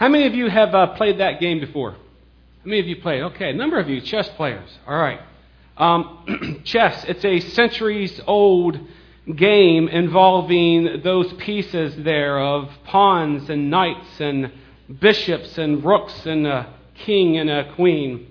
How 0.00 0.08
many 0.08 0.24
of 0.24 0.34
you 0.34 0.48
have 0.48 0.74
uh, 0.74 0.86
played 0.94 1.20
that 1.20 1.40
game 1.40 1.60
before? 1.60 1.90
How 1.90 1.98
many 2.64 2.80
of 2.80 2.86
you 2.86 2.96
played? 3.02 3.20
Okay, 3.20 3.50
a 3.50 3.52
number 3.52 3.78
of 3.78 3.86
you, 3.86 4.00
chess 4.00 4.26
players. 4.30 4.70
All 4.88 4.98
right. 4.98 5.20
Um, 5.76 6.62
chess, 6.64 7.04
it's 7.04 7.22
a 7.22 7.38
centuries 7.40 8.18
old 8.26 8.80
game 9.36 9.88
involving 9.88 11.02
those 11.02 11.30
pieces 11.34 11.94
there 12.02 12.40
of 12.40 12.70
pawns 12.84 13.50
and 13.50 13.68
knights 13.68 14.20
and 14.20 14.50
bishops 15.00 15.58
and 15.58 15.84
rooks 15.84 16.24
and 16.24 16.46
a 16.46 16.72
king 16.94 17.36
and 17.36 17.50
a 17.50 17.70
queen. 17.74 18.26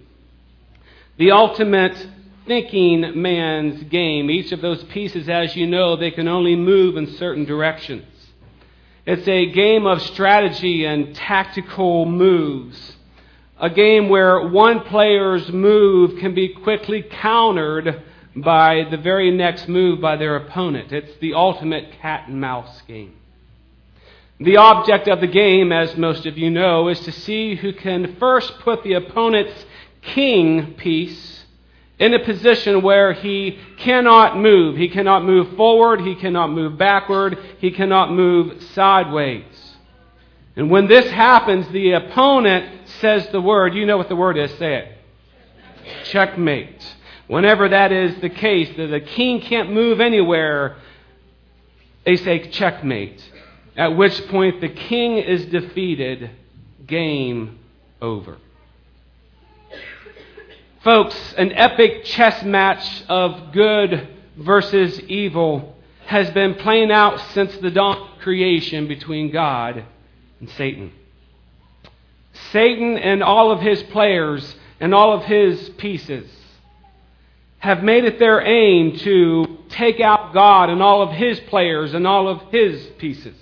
The 1.19 1.29
ultimate 1.29 1.95
thinking 2.47 3.21
man's 3.21 3.83
game. 3.83 4.31
Each 4.31 4.51
of 4.51 4.61
those 4.61 4.83
pieces, 4.85 5.29
as 5.29 5.55
you 5.55 5.67
know, 5.67 5.95
they 5.95 6.09
can 6.09 6.27
only 6.27 6.55
move 6.55 6.97
in 6.97 7.05
certain 7.17 7.45
directions. 7.45 8.18
It's 9.11 9.27
a 9.27 9.47
game 9.47 9.87
of 9.87 10.03
strategy 10.03 10.85
and 10.85 11.15
tactical 11.15 12.05
moves. 12.05 12.95
A 13.59 13.67
game 13.67 14.07
where 14.07 14.49
one 14.49 14.81
player's 14.81 15.51
move 15.51 16.19
can 16.19 16.35
be 16.35 16.49
quickly 16.49 17.01
countered 17.01 18.03
by 18.35 18.85
the 18.91 18.97
very 18.97 19.31
next 19.31 19.67
move 19.67 19.99
by 19.99 20.15
their 20.15 20.35
opponent. 20.35 20.91
It's 20.91 21.17
the 21.21 21.33
ultimate 21.33 21.91
cat 21.93 22.27
and 22.27 22.39
mouse 22.39 22.83
game. 22.83 23.15
The 24.39 24.57
object 24.57 25.07
of 25.07 25.21
the 25.21 25.27
game, 25.27 25.71
as 25.71 25.97
most 25.97 26.27
of 26.27 26.37
you 26.37 26.51
know, 26.51 26.87
is 26.87 26.99
to 26.99 27.11
see 27.11 27.55
who 27.55 27.73
can 27.73 28.15
first 28.17 28.59
put 28.59 28.83
the 28.83 28.93
opponent's 28.93 29.65
king 30.03 30.75
piece 30.75 31.38
in 31.99 32.13
a 32.13 32.23
position 32.23 32.81
where 32.81 33.13
he 33.13 33.59
cannot 33.77 34.37
move. 34.37 34.77
He 34.77 34.87
cannot 34.87 35.25
move 35.25 35.55
forward, 35.57 36.01
he 36.01 36.15
cannot 36.15 36.49
move 36.49 36.77
backward, 36.77 37.37
he 37.59 37.71
cannot 37.71 38.11
move 38.11 38.63
sideways. 38.73 39.43
And 40.55 40.71
when 40.71 40.87
this 40.87 41.09
happens, 41.11 41.67
the 41.69 41.91
opponent 41.91 42.87
says 42.99 43.27
the 43.29 43.41
word. 43.41 43.75
You 43.75 43.85
know 43.85 43.97
what 43.97 44.09
the 44.09 44.15
word 44.15 44.37
is, 44.37 44.51
say 44.57 44.75
it. 44.75 44.97
Checkmate. 46.05 46.95
Whenever 47.27 47.69
that 47.69 47.91
is 47.91 48.19
the 48.21 48.29
case, 48.29 48.69
that 48.75 48.87
the 48.87 48.99
king 48.99 49.41
can't 49.41 49.71
move 49.71 50.01
anywhere, 50.01 50.77
they 52.05 52.15
say 52.15 52.49
checkmate. 52.49 53.23
At 53.77 53.95
which 53.95 54.27
point 54.27 54.61
the 54.61 54.69
king 54.69 55.17
is 55.17 55.45
defeated, 55.45 56.31
game 56.85 57.59
over. 58.01 58.37
Folks, 60.83 61.33
an 61.33 61.51
epic 61.51 62.05
chess 62.05 62.41
match 62.41 63.03
of 63.09 63.51
good 63.51 64.07
versus 64.37 64.97
evil 65.01 65.75
has 66.05 66.31
been 66.31 66.55
playing 66.55 66.89
out 66.89 67.19
since 67.33 67.53
the 67.57 67.69
dawn 67.69 67.97
of 67.97 68.19
creation 68.19 68.87
between 68.87 69.29
God 69.29 69.83
and 70.39 70.49
Satan. 70.51 70.93
Satan 72.53 72.97
and 72.97 73.21
all 73.21 73.51
of 73.51 73.59
his 73.59 73.83
players 73.83 74.55
and 74.79 74.95
all 74.95 75.11
of 75.11 75.25
his 75.25 75.67
pieces 75.71 76.31
have 77.57 77.83
made 77.83 78.05
it 78.05 78.17
their 78.17 78.39
aim 78.39 78.95
to 78.99 79.57
take 79.67 79.99
out 79.99 80.33
God 80.33 80.69
and 80.69 80.81
all 80.81 81.01
of 81.01 81.11
his 81.11 81.41
players 81.41 81.93
and 81.93 82.07
all 82.07 82.29
of 82.29 82.41
his 82.53 82.85
pieces. 82.97 83.35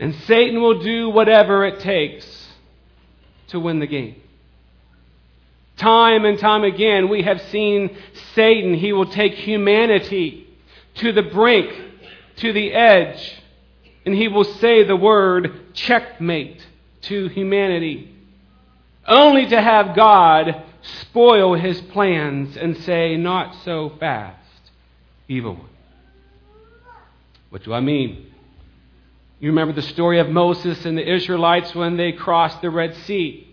And 0.00 0.16
Satan 0.26 0.60
will 0.60 0.82
do 0.82 1.10
whatever 1.10 1.64
it 1.64 1.78
takes 1.78 2.48
to 3.48 3.60
win 3.60 3.78
the 3.78 3.86
game. 3.86 4.16
Time 5.82 6.24
and 6.24 6.38
time 6.38 6.62
again, 6.62 7.08
we 7.08 7.22
have 7.22 7.42
seen 7.50 7.96
Satan. 8.36 8.72
He 8.72 8.92
will 8.92 9.06
take 9.06 9.34
humanity 9.34 10.46
to 10.94 11.10
the 11.10 11.22
brink, 11.22 11.74
to 12.36 12.52
the 12.52 12.72
edge, 12.72 13.42
and 14.06 14.14
he 14.14 14.28
will 14.28 14.44
say 14.44 14.84
the 14.84 14.94
word 14.94 15.74
checkmate 15.74 16.64
to 17.00 17.26
humanity, 17.30 18.14
only 19.08 19.46
to 19.46 19.60
have 19.60 19.96
God 19.96 20.62
spoil 21.00 21.54
his 21.54 21.80
plans 21.80 22.56
and 22.56 22.76
say, 22.76 23.16
Not 23.16 23.56
so 23.64 23.90
fast, 23.98 24.70
evil 25.26 25.54
one. 25.54 25.68
What 27.50 27.64
do 27.64 27.74
I 27.74 27.80
mean? 27.80 28.32
You 29.40 29.48
remember 29.48 29.74
the 29.74 29.82
story 29.82 30.20
of 30.20 30.28
Moses 30.28 30.84
and 30.84 30.96
the 30.96 31.12
Israelites 31.12 31.74
when 31.74 31.96
they 31.96 32.12
crossed 32.12 32.62
the 32.62 32.70
Red 32.70 32.94
Sea. 32.98 33.51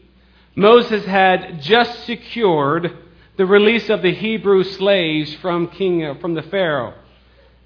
Moses 0.60 1.06
had 1.06 1.62
just 1.62 2.06
secured 2.06 2.98
the 3.38 3.46
release 3.46 3.90
of 3.90 4.02
the 4.02 4.14
Hebrew 4.14 4.64
slaves 4.64 5.34
from 5.36 5.70
King 5.70 6.06
uh, 6.06 6.16
from 6.16 6.34
the 6.34 6.42
Pharaoh. 6.44 6.96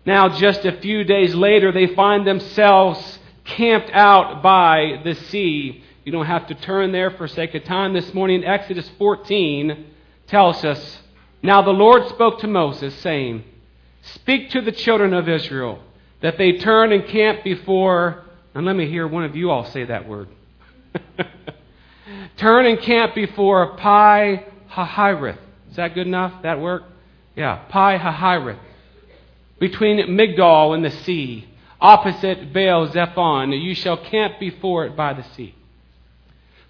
Now, 0.05 0.29
just 0.29 0.63
a 0.65 0.79
few 0.79 1.03
days 1.03 1.33
later, 1.33 1.71
they 1.71 1.87
find 1.87 2.27
themselves 2.27 3.19
camped 3.45 3.89
out 3.91 4.43
by 4.43 5.01
the 5.03 5.15
sea 5.15 5.83
you 6.05 6.11
don't 6.11 6.25
have 6.25 6.47
to 6.47 6.55
turn 6.55 6.91
there 6.91 7.11
for 7.11 7.27
sake 7.27 7.55
of 7.55 7.63
time 7.63 7.93
this 7.93 8.13
morning. 8.13 8.43
Exodus 8.43 8.89
14 8.97 9.85
tells 10.27 10.65
us 10.65 10.99
Now 11.41 11.61
the 11.61 11.71
Lord 11.71 12.07
spoke 12.09 12.39
to 12.41 12.47
Moses, 12.47 12.93
saying, 12.95 13.43
Speak 14.01 14.49
to 14.49 14.61
the 14.61 14.71
children 14.71 15.13
of 15.13 15.29
Israel 15.29 15.79
that 16.19 16.37
they 16.37 16.53
turn 16.57 16.91
and 16.91 17.07
camp 17.07 17.43
before, 17.43 18.23
and 18.53 18.65
let 18.65 18.75
me 18.75 18.87
hear 18.87 19.07
one 19.07 19.23
of 19.23 19.35
you 19.35 19.49
all 19.49 19.65
say 19.65 19.85
that 19.85 20.07
word. 20.07 20.27
turn 22.37 22.65
and 22.65 22.79
camp 22.79 23.15
before 23.15 23.75
Pi 23.77 24.45
Hahiroth. 24.71 25.37
Is 25.69 25.77
that 25.77 25.95
good 25.95 26.07
enough? 26.07 26.43
That 26.43 26.59
work? 26.59 26.83
Yeah, 27.35 27.63
Pi 27.69 27.97
Hahiroth. 27.97 28.59
Between 29.59 29.97
Migdol 30.07 30.75
and 30.75 30.83
the 30.83 30.91
sea, 30.91 31.47
opposite 31.79 32.53
Baal 32.53 32.87
Zephon, 32.87 33.51
you 33.51 33.75
shall 33.75 33.97
camp 33.97 34.39
before 34.39 34.85
it 34.85 34.95
by 34.95 35.13
the 35.13 35.23
sea. 35.35 35.55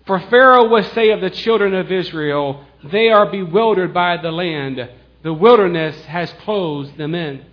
For 0.05 0.19
Pharaoh 0.19 0.67
will 0.67 0.83
say 0.83 1.11
of 1.11 1.21
the 1.21 1.29
children 1.29 1.73
of 1.73 1.91
Israel, 1.91 2.65
They 2.83 3.09
are 3.09 3.29
bewildered 3.29 3.93
by 3.93 4.17
the 4.17 4.31
land. 4.31 4.89
The 5.23 5.33
wilderness 5.33 6.05
has 6.05 6.31
closed 6.43 6.97
them 6.97 7.15
in. 7.15 7.45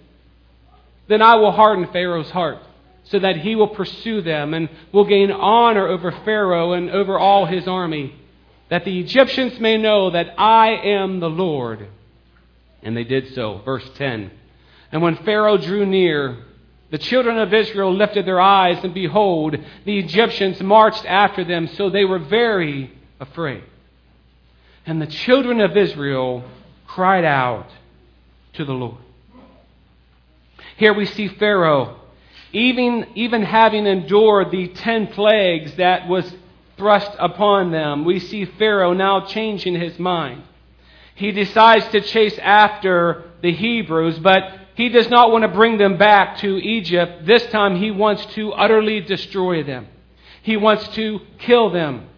Then 1.09 1.23
I 1.23 1.37
will 1.37 1.53
harden 1.53 1.87
Pharaoh's 1.93 2.31
heart, 2.31 2.59
so 3.05 3.19
that 3.19 3.39
he 3.39 3.57
will 3.57 3.69
pursue 3.69 4.23
them 4.23 4.55
and 4.55 4.69
will 4.93 5.05
gain 5.05 5.31
honor 5.31 5.87
over 5.87 6.13
Pharaoh 6.25 6.73
and 6.73 6.91
over 6.91 7.19
all 7.19 7.47
his 7.47 7.67
army, 7.67 8.15
that 8.69 8.85
the 8.85 9.01
Egyptians 9.01 9.59
may 9.59 9.77
know 9.77 10.11
that 10.11 10.35
I 10.39 10.71
am 10.71 11.21
the 11.21 11.31
Lord. 11.31 11.89
And 12.83 12.97
they 12.97 13.05
did 13.05 13.35
so. 13.35 13.59
Verse 13.65 13.89
10. 13.97 14.31
And 14.93 15.03
when 15.03 15.17
Pharaoh 15.17 15.59
drew 15.59 15.85
near, 15.87 16.39
the 16.91 16.99
children 16.99 17.39
of 17.39 17.55
Israel 17.55 17.95
lifted 17.95 18.27
their 18.27 18.41
eyes, 18.41 18.83
and 18.83 18.93
behold, 18.93 19.57
the 19.85 19.99
Egyptians 19.99 20.61
marched 20.61 21.05
after 21.05 21.45
them, 21.45 21.69
so 21.69 21.89
they 21.89 22.05
were 22.05 22.19
very 22.19 22.93
afraid. 23.21 23.63
And 24.87 25.01
the 25.01 25.07
children 25.07 25.61
of 25.61 25.77
Israel 25.77 26.45
cried 26.87 27.25
out 27.25 27.69
to 28.55 28.65
the 28.65 28.73
Lord. 28.73 28.97
Here 30.77 30.93
we 30.93 31.07
see 31.07 31.29
Pharaoh, 31.29 32.01
even, 32.53 33.07
even 33.15 33.43
having 33.43 33.87
endured 33.87 34.51
the 34.51 34.69
ten 34.69 35.07
plagues 35.09 35.75
that 35.77 36.09
was 36.09 36.33
thrust 36.77 37.13
upon 37.19 37.71
them, 37.71 38.05
we 38.05 38.19
see 38.19 38.45
Pharaoh 38.45 38.93
now 38.93 39.27
changing 39.27 39.75
his 39.75 39.99
mind. 39.99 40.43
He 41.15 41.33
decides 41.33 41.87
to 41.89 42.01
chase 42.01 42.39
after 42.39 43.25
the 43.43 43.53
Hebrews, 43.53 44.19
but 44.19 44.59
he 44.75 44.89
does 44.89 45.11
not 45.11 45.31
want 45.31 45.43
to 45.43 45.49
bring 45.49 45.77
them 45.77 45.99
back 45.99 46.39
to 46.39 46.57
Egypt. 46.57 47.27
This 47.27 47.45
time 47.47 47.77
he 47.77 47.91
wants 47.91 48.25
to 48.35 48.53
utterly 48.53 49.01
destroy 49.01 49.63
them. 49.63 49.87
He 50.43 50.57
wants 50.57 50.89
to 50.95 51.21
kill 51.39 51.71
them. 51.71 52.09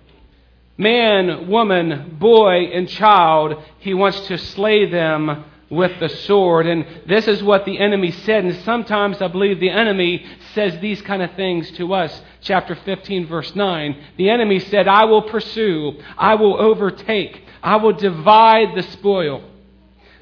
Man, 0.79 1.49
woman, 1.49 2.17
boy, 2.19 2.67
and 2.73 2.89
child, 2.89 3.63
he 3.81 3.95
wants 3.95 4.21
to 4.29 4.39
slay 4.39 4.89
them 4.89 5.45
with 5.73 5.99
the 6.01 6.09
sword. 6.11 6.67
And 6.67 6.85
this 7.07 7.27
is 7.27 7.43
what 7.43 7.65
the 7.65 7.79
enemy 7.79 8.11
said. 8.11 8.45
And 8.45 8.55
sometimes 8.63 9.23
I 9.23 9.29
believe 9.29 9.59
the 9.59 9.71
enemy 9.71 10.25
says 10.55 10.79
these 10.81 11.01
kind 11.01 11.23
of 11.23 11.35
things 11.35 11.71
to 11.73 11.95
us. 11.95 12.21
Chapter 12.43 12.75
15, 12.75 13.27
verse 13.27 13.57
9. 13.57 13.97
The 14.19 14.29
enemy 14.29 14.59
said, 14.59 14.87
I 14.87 15.07
will 15.07 15.23
pursue, 15.23 15.99
I 16.19 16.35
will 16.35 16.61
overtake, 16.61 17.43
I 17.63 17.77
will 17.77 17.95
divide 17.95 18.77
the 18.77 18.83
spoil. 18.83 19.43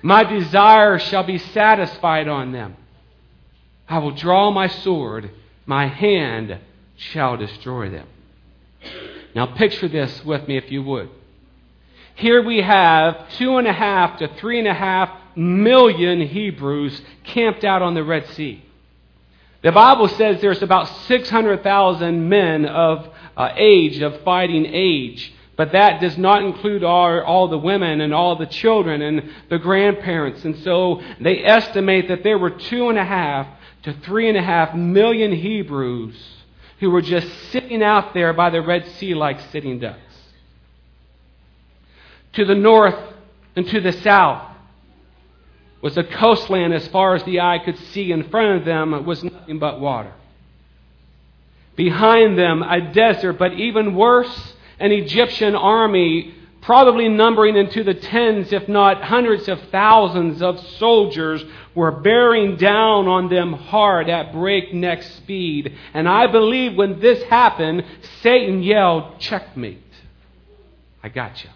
My 0.02 0.22
desire 0.22 1.00
shall 1.00 1.24
be 1.24 1.38
satisfied 1.38 2.28
on 2.28 2.52
them. 2.52 2.76
I 3.88 3.98
will 3.98 4.12
draw 4.12 4.52
my 4.52 4.68
sword, 4.68 5.32
my 5.66 5.88
hand 5.88 6.60
shall 6.96 7.36
destroy 7.36 7.90
them. 7.90 8.06
Now, 9.34 9.46
picture 9.46 9.88
this 9.88 10.24
with 10.24 10.46
me 10.46 10.56
if 10.56 10.70
you 10.70 10.84
would. 10.84 11.10
Here 12.14 12.42
we 12.42 12.58
have 12.58 13.30
two 13.30 13.56
and 13.56 13.66
a 13.66 13.72
half 13.72 14.18
to 14.18 14.28
three 14.36 14.58
and 14.58 14.68
a 14.68 14.74
half 14.74 15.10
million 15.40 16.20
Hebrews 16.20 17.00
camped 17.24 17.64
out 17.64 17.80
on 17.80 17.94
the 17.94 18.04
Red 18.04 18.26
Sea. 18.28 18.62
The 19.62 19.72
Bible 19.72 20.08
says 20.08 20.40
there's 20.40 20.62
about 20.62 20.88
600,000 21.06 22.28
men 22.28 22.66
of 22.66 23.08
uh, 23.36 23.52
age, 23.56 24.00
of 24.00 24.20
fighting 24.22 24.66
age. 24.66 25.32
But 25.56 25.72
that 25.72 26.00
does 26.00 26.16
not 26.16 26.42
include 26.42 26.84
all, 26.84 27.20
all 27.20 27.48
the 27.48 27.58
women 27.58 28.00
and 28.00 28.14
all 28.14 28.36
the 28.36 28.46
children 28.46 29.02
and 29.02 29.30
the 29.50 29.58
grandparents. 29.58 30.44
And 30.44 30.56
so 30.58 31.02
they 31.20 31.44
estimate 31.44 32.08
that 32.08 32.22
there 32.22 32.38
were 32.38 32.50
two 32.50 32.88
and 32.88 32.98
a 32.98 33.04
half 33.04 33.46
to 33.82 33.92
three 34.04 34.28
and 34.28 34.38
a 34.38 34.42
half 34.42 34.74
million 34.74 35.32
Hebrews 35.32 36.16
who 36.80 36.90
were 36.90 37.02
just 37.02 37.28
sitting 37.50 37.82
out 37.82 38.14
there 38.14 38.32
by 38.32 38.48
the 38.48 38.62
Red 38.62 38.86
Sea 38.92 39.14
like 39.14 39.40
sitting 39.52 39.78
ducks. 39.78 39.98
To 42.34 42.44
the 42.46 42.54
north 42.54 42.98
and 43.54 43.68
to 43.68 43.80
the 43.80 43.92
south 43.92 44.49
was 45.82 45.96
a 45.96 46.04
coastland 46.04 46.74
as 46.74 46.86
far 46.88 47.14
as 47.14 47.22
the 47.24 47.40
eye 47.40 47.58
could 47.64 47.78
see. 47.78 48.12
In 48.12 48.28
front 48.30 48.58
of 48.58 48.64
them 48.64 49.04
was 49.04 49.24
nothing 49.24 49.58
but 49.58 49.80
water. 49.80 50.12
Behind 51.76 52.38
them, 52.38 52.62
a 52.62 52.92
desert, 52.92 53.34
but 53.34 53.54
even 53.54 53.94
worse, 53.94 54.54
an 54.78 54.92
Egyptian 54.92 55.54
army, 55.54 56.34
probably 56.60 57.08
numbering 57.08 57.56
into 57.56 57.82
the 57.82 57.94
tens, 57.94 58.52
if 58.52 58.68
not 58.68 59.02
hundreds 59.02 59.48
of 59.48 59.60
thousands 59.70 60.42
of 60.42 60.60
soldiers, 60.78 61.42
were 61.74 61.90
bearing 61.90 62.56
down 62.56 63.06
on 63.08 63.30
them 63.30 63.52
hard 63.52 64.10
at 64.10 64.32
breakneck 64.32 65.02
speed. 65.02 65.74
And 65.94 66.08
I 66.08 66.26
believe 66.26 66.76
when 66.76 67.00
this 67.00 67.22
happened, 67.24 67.84
Satan 68.22 68.62
yelled, 68.62 69.18
Checkmate. 69.20 69.78
I 71.02 71.08
got 71.08 71.42
you. 71.42 71.50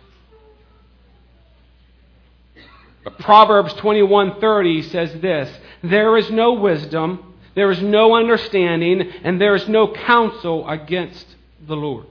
But 3.04 3.18
Proverbs 3.18 3.74
21:30 3.74 4.90
says 4.90 5.20
this, 5.20 5.54
there 5.82 6.16
is 6.16 6.30
no 6.30 6.54
wisdom, 6.54 7.34
there 7.54 7.70
is 7.70 7.82
no 7.82 8.16
understanding, 8.16 9.02
and 9.22 9.40
there 9.40 9.54
is 9.54 9.68
no 9.68 9.92
counsel 9.92 10.66
against 10.68 11.26
the 11.66 11.76
Lord. 11.76 12.06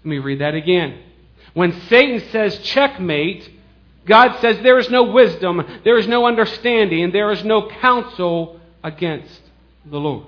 Let 0.00 0.06
me 0.10 0.18
read 0.18 0.40
that 0.40 0.54
again. 0.54 0.98
When 1.54 1.72
Satan 1.82 2.20
says 2.30 2.58
checkmate, 2.58 3.48
God 4.04 4.40
says 4.40 4.58
there 4.62 4.78
is 4.78 4.90
no 4.90 5.04
wisdom, 5.04 5.64
there 5.84 5.96
is 5.96 6.08
no 6.08 6.26
understanding, 6.26 7.12
there 7.12 7.30
is 7.30 7.44
no 7.44 7.68
counsel 7.68 8.60
against 8.82 9.40
the 9.84 9.98
Lord. 9.98 10.26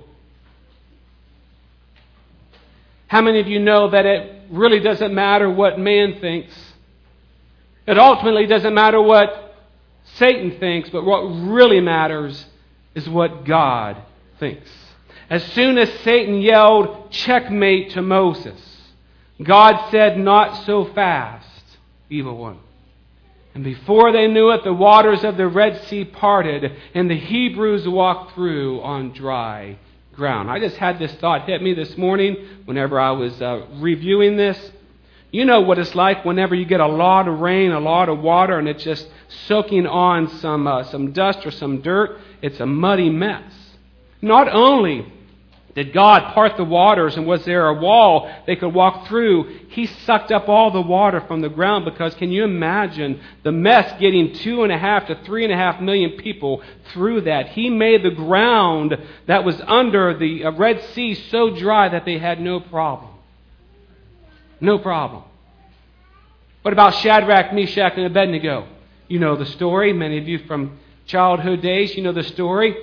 How 3.07 3.21
many 3.21 3.41
of 3.41 3.47
you 3.47 3.59
know 3.59 3.89
that 3.89 4.05
it 4.05 4.43
really 4.49 4.79
doesn't 4.79 5.13
matter 5.13 5.49
what 5.49 5.77
man 5.77 6.19
thinks? 6.21 6.53
It 7.85 7.99
ultimately 7.99 8.47
doesn't 8.47 8.73
matter 8.73 9.01
what 9.01 9.44
Satan 10.17 10.59
thinks, 10.59 10.89
but 10.89 11.03
what 11.03 11.21
really 11.21 11.81
matters 11.81 12.45
is 12.93 13.07
what 13.07 13.45
God 13.45 14.01
thinks. 14.39 14.69
As 15.29 15.43
soon 15.53 15.77
as 15.77 15.91
Satan 15.99 16.41
yelled, 16.41 17.11
checkmate 17.11 17.91
to 17.91 18.01
Moses, 18.01 18.59
God 19.41 19.89
said, 19.91 20.17
Not 20.17 20.65
so 20.65 20.85
fast, 20.85 21.47
evil 22.09 22.37
one. 22.37 22.59
And 23.53 23.63
before 23.63 24.11
they 24.11 24.27
knew 24.27 24.51
it, 24.51 24.63
the 24.63 24.73
waters 24.73 25.23
of 25.23 25.37
the 25.37 25.47
Red 25.47 25.81
Sea 25.85 26.05
parted, 26.05 26.71
and 26.93 27.09
the 27.09 27.17
Hebrews 27.17 27.87
walked 27.87 28.33
through 28.33 28.81
on 28.81 29.13
dry 29.13 29.77
ground. 30.13 30.49
I 30.49 30.59
just 30.59 30.77
had 30.77 30.99
this 30.99 31.13
thought 31.15 31.45
hit 31.45 31.61
me 31.61 31.73
this 31.73 31.97
morning 31.97 32.37
whenever 32.65 32.99
I 32.99 33.11
was 33.11 33.41
uh, 33.41 33.65
reviewing 33.75 34.37
this. 34.37 34.71
You 35.31 35.45
know 35.45 35.61
what 35.61 35.79
it's 35.79 35.95
like 35.95 36.23
whenever 36.23 36.55
you 36.55 36.65
get 36.65 36.79
a 36.79 36.87
lot 36.87 37.27
of 37.27 37.39
rain, 37.39 37.71
a 37.71 37.79
lot 37.79 38.07
of 38.07 38.19
water, 38.19 38.57
and 38.57 38.69
it 38.69 38.79
just 38.79 39.07
soaking 39.47 39.87
on 39.87 40.27
some, 40.39 40.67
uh, 40.67 40.83
some 40.83 41.11
dust 41.11 41.45
or 41.45 41.51
some 41.51 41.81
dirt. 41.81 42.19
It's 42.41 42.59
a 42.59 42.65
muddy 42.65 43.09
mess. 43.09 43.53
Not 44.21 44.47
only 44.47 45.11
did 45.75 45.91
God 45.91 46.33
part 46.33 46.55
the 46.55 46.63
waters 46.63 47.17
and 47.17 47.27
was 47.27 47.43
there 47.43 47.67
a 47.67 47.73
wall 47.73 48.31
they 48.47 48.55
could 48.55 48.73
walk 48.73 49.07
through, 49.07 49.59
He 49.67 49.87
sucked 49.87 50.31
up 50.31 50.47
all 50.47 50.71
the 50.71 50.81
water 50.81 51.19
from 51.27 51.41
the 51.41 51.49
ground 51.49 51.83
because 51.83 52.15
can 52.15 52.31
you 52.31 52.45
imagine 52.45 53.19
the 53.43 53.51
mess 53.51 53.99
getting 53.99 54.33
two 54.35 54.63
and 54.63 54.71
a 54.71 54.77
half 54.77 55.07
to 55.07 55.15
three 55.25 55.43
and 55.43 55.51
a 55.51 55.57
half 55.57 55.81
million 55.81 56.11
people 56.11 56.63
through 56.93 57.21
that? 57.21 57.49
He 57.49 57.69
made 57.69 58.03
the 58.03 58.11
ground 58.11 58.97
that 59.27 59.43
was 59.43 59.61
under 59.67 60.17
the 60.17 60.45
uh, 60.45 60.51
Red 60.53 60.81
Sea 60.93 61.13
so 61.13 61.49
dry 61.49 61.89
that 61.89 62.05
they 62.05 62.19
had 62.19 62.39
no 62.39 62.61
problem. 62.61 63.11
No 64.61 64.79
problem. 64.79 65.23
What 66.61 66.71
about 66.73 66.95
Shadrach, 66.95 67.53
Meshach, 67.53 67.93
and 67.97 68.05
Abednego? 68.05 68.65
You 69.07 69.19
know 69.19 69.35
the 69.35 69.45
story. 69.45 69.93
Many 69.93 70.17
of 70.17 70.27
you 70.27 70.39
from 70.39 70.79
childhood 71.05 71.61
days, 71.61 71.95
you 71.95 72.01
know 72.01 72.11
the 72.11 72.23
story. 72.23 72.75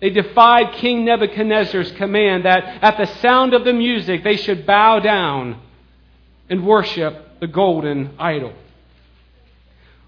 They 0.00 0.10
defied 0.10 0.74
King 0.74 1.04
Nebuchadnezzar's 1.04 1.90
command 1.92 2.44
that 2.44 2.64
at 2.82 2.96
the 2.96 3.06
sound 3.20 3.54
of 3.54 3.64
the 3.64 3.72
music 3.72 4.22
they 4.22 4.36
should 4.36 4.64
bow 4.64 5.00
down 5.00 5.60
and 6.48 6.64
worship 6.64 7.40
the 7.40 7.48
golden 7.48 8.14
idol. 8.18 8.52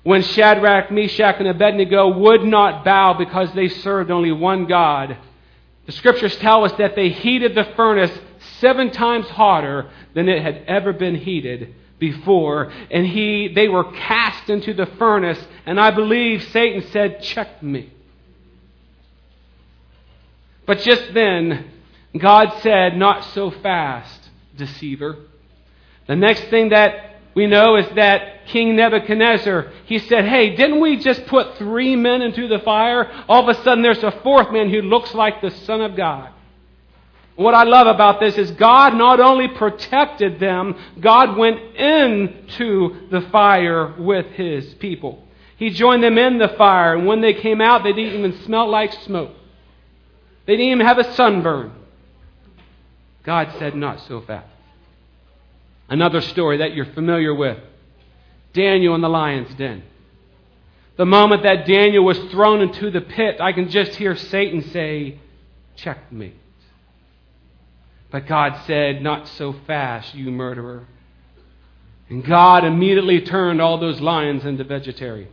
When 0.05 0.23
Shadrach, 0.23 0.91
Meshach, 0.91 1.37
and 1.41 1.49
Abednego 1.49 2.17
would 2.19 2.45
not 2.45 2.85
bow 2.85 3.15
because 3.15 3.53
they 3.53 3.69
served 3.69 4.11
only 4.11 4.33
one 4.33 4.67
God, 4.67 5.19
the 5.87 5.93
scriptures 5.93 6.37
tell 6.37 6.65
us 6.65 6.73
that 6.79 6.95
they 6.95 7.09
heated 7.09 7.55
the 7.55 7.65
furnace 7.77 8.17
seven 8.61 8.93
times 8.93 9.27
hotter 9.27 9.91
than 10.15 10.29
it 10.29 10.43
had 10.43 10.63
ever 10.69 10.93
been 10.93 11.17
heated 11.17 11.75
before. 12.01 12.73
And 12.91 13.07
he, 13.07 13.53
they 13.55 13.69
were 13.69 13.93
cast 13.93 14.51
into 14.51 14.75
the 14.75 14.87
furnace, 14.87 15.39
and 15.67 15.79
I 15.79 15.93
believe 15.93 16.43
Satan 16.51 16.83
said, 16.91 17.23
Checkmate. 17.23 17.93
But 20.67 20.81
just 20.81 21.15
then, 21.15 21.71
God 22.17 22.61
said, 22.63 22.97
Not 22.97 23.25
so 23.27 23.51
fast, 23.51 24.29
deceiver. 24.57 25.17
The 26.09 26.17
next 26.17 26.45
thing 26.45 26.71
that 26.71 27.17
we 27.35 27.47
know 27.47 27.77
is 27.77 27.89
that 27.95 28.47
King 28.47 28.75
Nebuchadnezzar, 28.75 29.71
he 29.87 29.99
said, 29.99 30.25
Hey, 30.25 30.57
didn't 30.57 30.81
we 30.81 30.97
just 30.97 31.27
put 31.27 31.57
three 31.59 31.95
men 31.95 32.23
into 32.23 32.49
the 32.49 32.59
fire? 32.59 33.11
All 33.29 33.49
of 33.49 33.57
a 33.57 33.63
sudden, 33.63 33.83
there's 33.83 34.03
a 34.03 34.11
fourth 34.23 34.51
man 34.51 34.71
who 34.71 34.83
looks 34.83 35.15
like 35.15 35.41
the 35.41 35.51
Son 35.51 35.81
of 35.81 35.97
God. 35.97 36.31
What 37.41 37.55
I 37.55 37.63
love 37.63 37.87
about 37.87 38.21
this 38.21 38.37
is 38.37 38.51
God 38.51 38.95
not 38.95 39.19
only 39.19 39.49
protected 39.49 40.39
them, 40.39 40.77
God 41.01 41.39
went 41.39 41.75
into 41.75 43.09
the 43.11 43.23
fire 43.33 43.95
with 43.99 44.27
his 44.33 44.75
people. 44.75 45.27
He 45.57 45.71
joined 45.71 46.03
them 46.03 46.19
in 46.19 46.37
the 46.37 46.49
fire, 46.59 46.95
and 46.95 47.07
when 47.07 47.23
they 47.23 47.33
came 47.33 47.63
out, 47.63 47.83
they 47.83 47.95
didn't 47.95 48.19
even 48.19 48.43
smell 48.43 48.69
like 48.69 48.93
smoke. 48.93 49.31
They 50.45 50.53
didn't 50.53 50.71
even 50.71 50.87
have 50.87 50.99
a 50.99 51.15
sunburn. 51.15 51.73
God 53.23 53.51
said, 53.59 53.75
Not 53.75 54.07
so 54.07 54.21
fast. 54.21 54.47
Another 55.89 56.21
story 56.21 56.59
that 56.59 56.75
you're 56.75 56.93
familiar 56.93 57.35
with 57.35 57.57
Daniel 58.53 58.95
in 58.95 59.01
the 59.01 59.09
lion's 59.09 59.55
den. 59.55 59.83
The 60.99 61.07
moment 61.07 61.45
that 61.45 61.67
Daniel 61.67 62.05
was 62.05 62.19
thrown 62.33 62.61
into 62.61 62.91
the 62.91 63.01
pit, 63.01 63.41
I 63.41 63.53
can 63.53 63.71
just 63.71 63.93
hear 63.93 64.15
Satan 64.15 64.61
say, 64.73 65.19
Checkmate. 65.77 66.35
But 68.11 68.27
God 68.27 68.61
said, 68.67 69.03
Not 69.03 69.29
so 69.29 69.55
fast, 69.67 70.15
you 70.15 70.31
murderer. 70.31 70.87
And 72.09 72.25
God 72.25 72.65
immediately 72.65 73.21
turned 73.21 73.61
all 73.61 73.79
those 73.79 74.01
lions 74.01 74.45
into 74.45 74.65
vegetarians. 74.65 75.33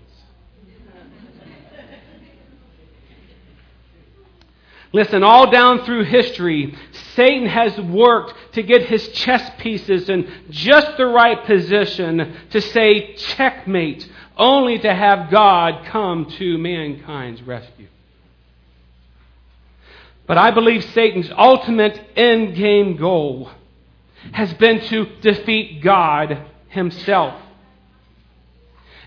Listen, 4.94 5.22
all 5.22 5.51
down 5.51 5.84
through 5.84 6.06
history, 6.06 6.74
Satan 7.13 7.48
has 7.48 7.78
worked 7.80 8.54
to 8.54 8.63
get 8.63 8.84
his 8.84 9.08
chess 9.10 9.51
pieces 9.60 10.10
in 10.10 10.32
just 10.50 10.96
the 10.98 11.06
right 11.06 11.44
position 11.46 12.36
to 12.51 12.62
say 12.62 13.16
checkmate, 13.16 14.10
only 14.38 14.80
to 14.80 14.94
have 14.94 15.30
God 15.30 15.86
come 15.88 16.25
to 16.38 16.58
mankind's 16.58 17.42
rescue. 17.42 17.88
But 20.27 20.38
I 20.38 20.51
believe 20.51 20.84
Satan's 20.93 21.31
ultimate 21.36 22.00
end 22.15 22.55
game 22.55 22.98
goal 22.98 23.50
has 24.34 24.53
been 24.55 24.81
to 24.88 25.05
defeat 25.22 25.81
God 25.81 26.46
himself. 26.67 27.34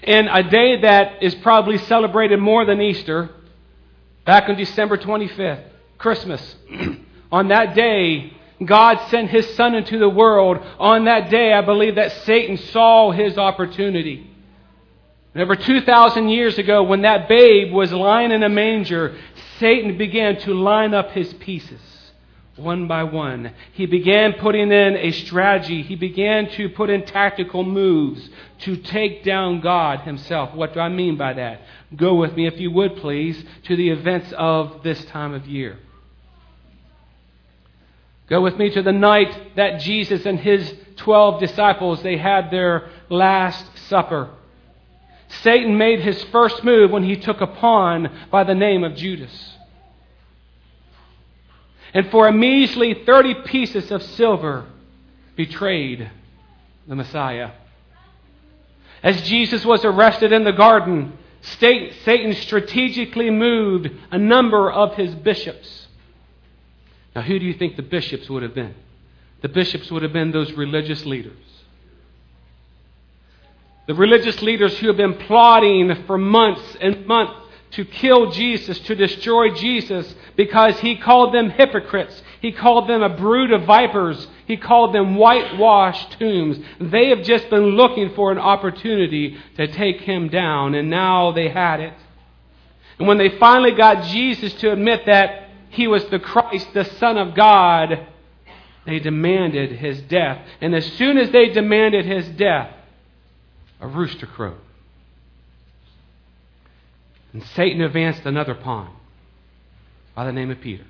In 0.02 0.28
a 0.28 0.42
day 0.42 0.80
that 0.80 1.22
is 1.22 1.34
probably 1.36 1.76
celebrated 1.76 2.38
more 2.38 2.64
than 2.64 2.80
Easter, 2.80 3.28
back 4.24 4.48
on 4.48 4.56
December 4.56 4.96
25th, 4.96 5.62
Christmas, 5.98 6.56
on 7.32 7.48
that 7.48 7.74
day, 7.74 8.32
God 8.64 8.98
sent 9.10 9.30
his 9.30 9.54
Son 9.54 9.74
into 9.74 9.98
the 9.98 10.08
world. 10.08 10.58
On 10.78 11.04
that 11.04 11.30
day, 11.30 11.52
I 11.52 11.60
believe 11.60 11.96
that 11.96 12.12
Satan 12.24 12.56
saw 12.56 13.10
his 13.10 13.38
opportunity. 13.38 14.30
over 15.34 15.56
2,000 15.56 16.28
years 16.28 16.58
ago, 16.58 16.82
when 16.82 17.02
that 17.02 17.28
babe 17.28 17.72
was 17.72 17.92
lying 17.92 18.32
in 18.32 18.42
a 18.42 18.48
manger, 18.48 19.16
Satan 19.60 19.96
began 19.98 20.38
to 20.40 20.54
line 20.54 20.94
up 20.94 21.12
his 21.12 21.32
pieces 21.34 21.80
one 22.56 22.88
by 22.88 23.04
one. 23.04 23.52
He 23.72 23.86
began 23.86 24.34
putting 24.34 24.70
in 24.72 24.96
a 24.96 25.10
strategy. 25.12 25.82
He 25.82 25.96
began 25.96 26.50
to 26.52 26.68
put 26.70 26.90
in 26.90 27.04
tactical 27.04 27.62
moves 27.62 28.28
to 28.60 28.76
take 28.76 29.24
down 29.24 29.60
God 29.60 30.00
himself. 30.00 30.54
What 30.54 30.74
do 30.74 30.80
I 30.80 30.88
mean 30.88 31.16
by 31.16 31.34
that? 31.34 31.62
Go 31.96 32.14
with 32.14 32.34
me, 32.34 32.46
if 32.46 32.60
you 32.60 32.70
would 32.70 32.96
please, 32.96 33.42
to 33.64 33.76
the 33.76 33.90
events 33.90 34.32
of 34.36 34.82
this 34.82 35.04
time 35.06 35.34
of 35.34 35.46
year. 35.46 35.78
Go 38.28 38.40
with 38.40 38.56
me 38.56 38.70
to 38.70 38.82
the 38.82 38.92
night 38.92 39.56
that 39.56 39.80
Jesus 39.80 40.24
and 40.24 40.38
his 40.38 40.72
12 40.96 41.40
disciples 41.40 42.02
they 42.02 42.16
had 42.16 42.50
their 42.50 42.90
last 43.08 43.66
supper. 43.88 44.30
Satan 45.42 45.78
made 45.78 46.00
his 46.00 46.22
first 46.24 46.64
move 46.64 46.90
when 46.90 47.04
he 47.04 47.16
took 47.16 47.40
a 47.40 47.46
pawn 47.46 48.26
by 48.30 48.44
the 48.44 48.54
name 48.54 48.84
of 48.84 48.94
Judas. 48.94 49.56
and 51.92 52.10
for 52.10 52.28
a 52.28 52.32
measly 52.32 52.94
30 53.04 53.34
pieces 53.46 53.90
of 53.90 54.02
silver 54.02 54.66
betrayed 55.36 56.10
the 56.86 56.94
Messiah. 56.94 57.50
As 59.02 59.22
Jesus 59.22 59.64
was 59.64 59.84
arrested 59.84 60.32
in 60.32 60.44
the 60.44 60.52
garden, 60.52 61.16
Satan 61.42 62.34
strategically 62.34 63.30
moved 63.30 63.90
a 64.10 64.18
number 64.18 64.70
of 64.70 64.94
his 64.94 65.14
bishops. 65.14 65.88
Now, 67.16 67.22
who 67.22 67.38
do 67.38 67.44
you 67.44 67.54
think 67.54 67.76
the 67.76 67.82
bishops 67.82 68.28
would 68.28 68.42
have 68.42 68.54
been? 68.54 68.74
The 69.40 69.48
bishops 69.48 69.90
would 69.90 70.02
have 70.02 70.12
been 70.12 70.32
those 70.32 70.52
religious 70.52 71.04
leaders. 71.06 71.32
The 73.90 73.96
religious 73.96 74.40
leaders 74.40 74.78
who 74.78 74.86
have 74.86 74.96
been 74.96 75.14
plotting 75.14 76.04
for 76.06 76.16
months 76.16 76.76
and 76.80 77.04
months 77.08 77.32
to 77.72 77.84
kill 77.84 78.30
Jesus, 78.30 78.78
to 78.78 78.94
destroy 78.94 79.52
Jesus, 79.52 80.14
because 80.36 80.78
he 80.78 80.94
called 80.94 81.34
them 81.34 81.50
hypocrites. 81.50 82.22
He 82.40 82.52
called 82.52 82.88
them 82.88 83.02
a 83.02 83.08
brood 83.08 83.50
of 83.50 83.64
vipers. 83.64 84.28
He 84.46 84.56
called 84.56 84.94
them 84.94 85.16
whitewashed 85.16 86.12
tombs. 86.20 86.60
They 86.78 87.08
have 87.08 87.24
just 87.24 87.50
been 87.50 87.70
looking 87.70 88.14
for 88.14 88.30
an 88.30 88.38
opportunity 88.38 89.36
to 89.56 89.66
take 89.66 90.02
him 90.02 90.28
down, 90.28 90.76
and 90.76 90.88
now 90.88 91.32
they 91.32 91.48
had 91.48 91.80
it. 91.80 91.94
And 93.00 93.08
when 93.08 93.18
they 93.18 93.38
finally 93.40 93.72
got 93.72 94.04
Jesus 94.04 94.52
to 94.60 94.70
admit 94.70 95.06
that 95.06 95.48
he 95.70 95.88
was 95.88 96.04
the 96.04 96.20
Christ, 96.20 96.72
the 96.74 96.84
Son 96.84 97.18
of 97.18 97.34
God, 97.34 98.06
they 98.86 99.00
demanded 99.00 99.72
his 99.72 100.00
death. 100.02 100.46
And 100.60 100.76
as 100.76 100.86
soon 100.92 101.18
as 101.18 101.32
they 101.32 101.48
demanded 101.48 102.06
his 102.06 102.28
death, 102.28 102.76
a 103.80 103.86
rooster 103.86 104.26
crowed. 104.26 104.58
And 107.32 107.42
Satan 107.54 107.80
advanced 107.80 108.26
another 108.26 108.54
pawn 108.54 108.94
by 110.14 110.24
the 110.24 110.32
name 110.32 110.50
of 110.50 110.60
Peter. 110.60 110.84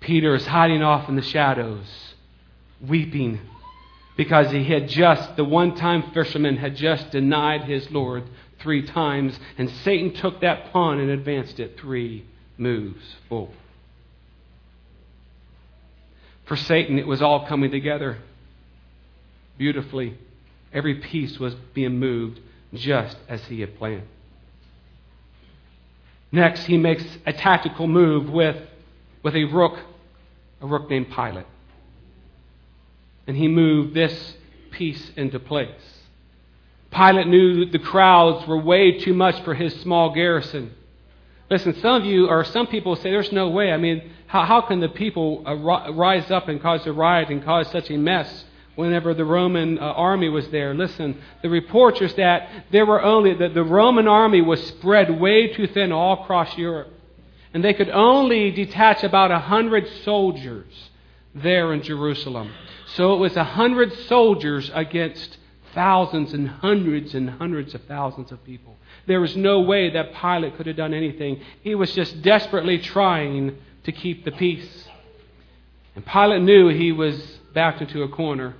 Peter 0.00 0.34
is 0.34 0.46
hiding 0.46 0.82
off 0.82 1.08
in 1.08 1.16
the 1.16 1.22
shadows, 1.22 2.14
weeping 2.80 3.40
because 4.16 4.50
he 4.50 4.64
had 4.64 4.88
just, 4.88 5.36
the 5.36 5.44
one 5.44 5.74
time 5.74 6.10
fisherman 6.12 6.56
had 6.56 6.76
just 6.76 7.10
denied 7.10 7.64
his 7.64 7.90
Lord 7.90 8.24
three 8.60 8.86
times, 8.86 9.38
and 9.58 9.68
Satan 9.68 10.14
took 10.14 10.40
that 10.40 10.72
pawn 10.72 11.00
and 11.00 11.10
advanced 11.10 11.60
it 11.60 11.78
three 11.78 12.24
moves 12.56 13.16
forward. 13.28 13.56
For 16.46 16.56
Satan, 16.56 16.98
it 16.98 17.06
was 17.06 17.20
all 17.20 17.46
coming 17.46 17.70
together 17.70 18.18
beautifully. 19.58 20.16
Every 20.76 20.96
piece 20.96 21.40
was 21.40 21.54
being 21.72 21.98
moved 21.98 22.38
just 22.74 23.16
as 23.30 23.42
he 23.46 23.62
had 23.62 23.78
planned. 23.78 24.02
Next, 26.30 26.64
he 26.66 26.76
makes 26.76 27.02
a 27.24 27.32
tactical 27.32 27.86
move 27.86 28.28
with, 28.28 28.58
with 29.22 29.34
a 29.34 29.44
rook, 29.44 29.78
a 30.60 30.66
rook 30.66 30.90
named 30.90 31.10
Pilate. 31.10 31.46
And 33.26 33.38
he 33.38 33.48
moved 33.48 33.94
this 33.94 34.36
piece 34.70 35.12
into 35.16 35.38
place. 35.38 35.70
Pilate 36.90 37.26
knew 37.26 37.64
the 37.64 37.78
crowds 37.78 38.46
were 38.46 38.58
way 38.58 38.98
too 38.98 39.14
much 39.14 39.42
for 39.44 39.54
his 39.54 39.74
small 39.80 40.12
garrison. 40.12 40.74
Listen, 41.48 41.72
some 41.80 42.02
of 42.02 42.04
you, 42.04 42.28
or 42.28 42.44
some 42.44 42.66
people 42.66 42.96
say, 42.96 43.10
there's 43.10 43.32
no 43.32 43.48
way. 43.48 43.72
I 43.72 43.78
mean, 43.78 44.10
how, 44.26 44.44
how 44.44 44.60
can 44.60 44.80
the 44.80 44.90
people 44.90 45.42
rise 45.94 46.30
up 46.30 46.48
and 46.48 46.60
cause 46.60 46.86
a 46.86 46.92
riot 46.92 47.30
and 47.30 47.42
cause 47.42 47.70
such 47.70 47.88
a 47.88 47.96
mess 47.96 48.44
whenever 48.76 49.14
the 49.14 49.24
Roman 49.24 49.78
uh, 49.78 49.82
army 49.82 50.28
was 50.28 50.48
there. 50.48 50.74
Listen, 50.74 51.20
the 51.42 51.50
reports 51.50 52.00
is 52.00 52.14
that 52.14 52.48
there 52.70 52.86
were 52.86 53.02
only 53.02 53.34
that 53.34 53.54
the 53.54 53.64
Roman 53.64 54.06
army 54.06 54.40
was 54.40 54.64
spread 54.64 55.20
way 55.20 55.52
too 55.52 55.66
thin 55.66 55.92
all 55.92 56.22
across 56.22 56.56
Europe, 56.56 56.92
and 57.52 57.64
they 57.64 57.74
could 57.74 57.88
only 57.88 58.50
detach 58.50 59.02
about 59.02 59.30
a 59.30 59.38
hundred 59.38 59.88
soldiers 60.04 60.90
there 61.34 61.72
in 61.72 61.82
Jerusalem. 61.82 62.52
So 62.94 63.14
it 63.14 63.18
was 63.18 63.36
a 63.36 63.44
hundred 63.44 63.92
soldiers 64.06 64.70
against 64.72 65.38
thousands 65.74 66.32
and 66.32 66.48
hundreds 66.48 67.14
and 67.14 67.28
hundreds 67.28 67.74
of 67.74 67.82
thousands 67.84 68.32
of 68.32 68.42
people. 68.44 68.76
There 69.06 69.20
was 69.20 69.36
no 69.36 69.60
way 69.60 69.90
that 69.90 70.14
Pilate 70.14 70.56
could 70.56 70.66
have 70.66 70.76
done 70.76 70.94
anything. 70.94 71.40
He 71.62 71.74
was 71.74 71.92
just 71.94 72.22
desperately 72.22 72.78
trying 72.78 73.56
to 73.84 73.92
keep 73.92 74.24
the 74.24 74.32
peace. 74.32 74.88
And 75.94 76.04
Pilate 76.04 76.42
knew 76.42 76.68
he 76.68 76.92
was 76.92 77.38
backed 77.54 77.80
into 77.80 78.02
a 78.02 78.08
corner. 78.08 78.54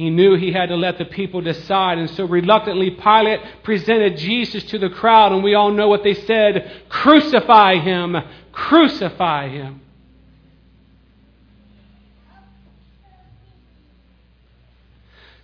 He 0.00 0.08
knew 0.08 0.34
he 0.34 0.50
had 0.50 0.70
to 0.70 0.76
let 0.76 0.96
the 0.96 1.04
people 1.04 1.42
decide, 1.42 1.98
and 1.98 2.08
so 2.08 2.24
reluctantly 2.24 2.88
Pilate 2.88 3.40
presented 3.62 4.16
Jesus 4.16 4.64
to 4.70 4.78
the 4.78 4.88
crowd, 4.88 5.30
and 5.30 5.44
we 5.44 5.54
all 5.54 5.70
know 5.72 5.88
what 5.88 6.02
they 6.02 6.14
said 6.14 6.84
Crucify 6.88 7.76
him! 7.80 8.16
Crucify 8.50 9.48
him! 9.50 9.82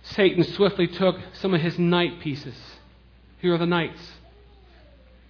Satan 0.01 0.43
swiftly 0.43 0.87
took 0.87 1.17
some 1.33 1.53
of 1.53 1.61
his 1.61 1.77
knight 1.77 2.19
pieces. 2.19 2.55
Here 3.37 3.53
are 3.53 3.59
the 3.59 3.67
knights. 3.67 4.13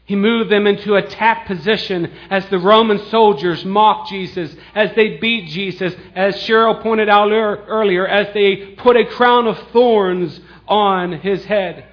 He 0.08 0.16
moved 0.16 0.50
them 0.50 0.68
into 0.68 0.96
attack 0.96 1.48
position 1.48 2.10
as 2.30 2.46
the 2.48 2.60
Roman 2.60 2.98
soldiers 3.10 3.66
mocked 3.66 4.10
Jesus, 4.10 4.56
as 4.74 4.96
they 4.96 5.18
beat 5.18 5.50
Jesus, 5.50 5.94
as 6.16 6.38
Cheryl 6.38 6.82
pointed 6.82 7.10
out 7.10 7.30
earlier, 7.30 8.08
as 8.08 8.34
they 8.34 8.56
put 8.78 8.96
a 8.96 9.06
crown 9.06 9.48
of 9.48 9.60
thorns 9.74 10.40
on 10.66 11.12
his 11.20 11.44
head. 11.44 11.86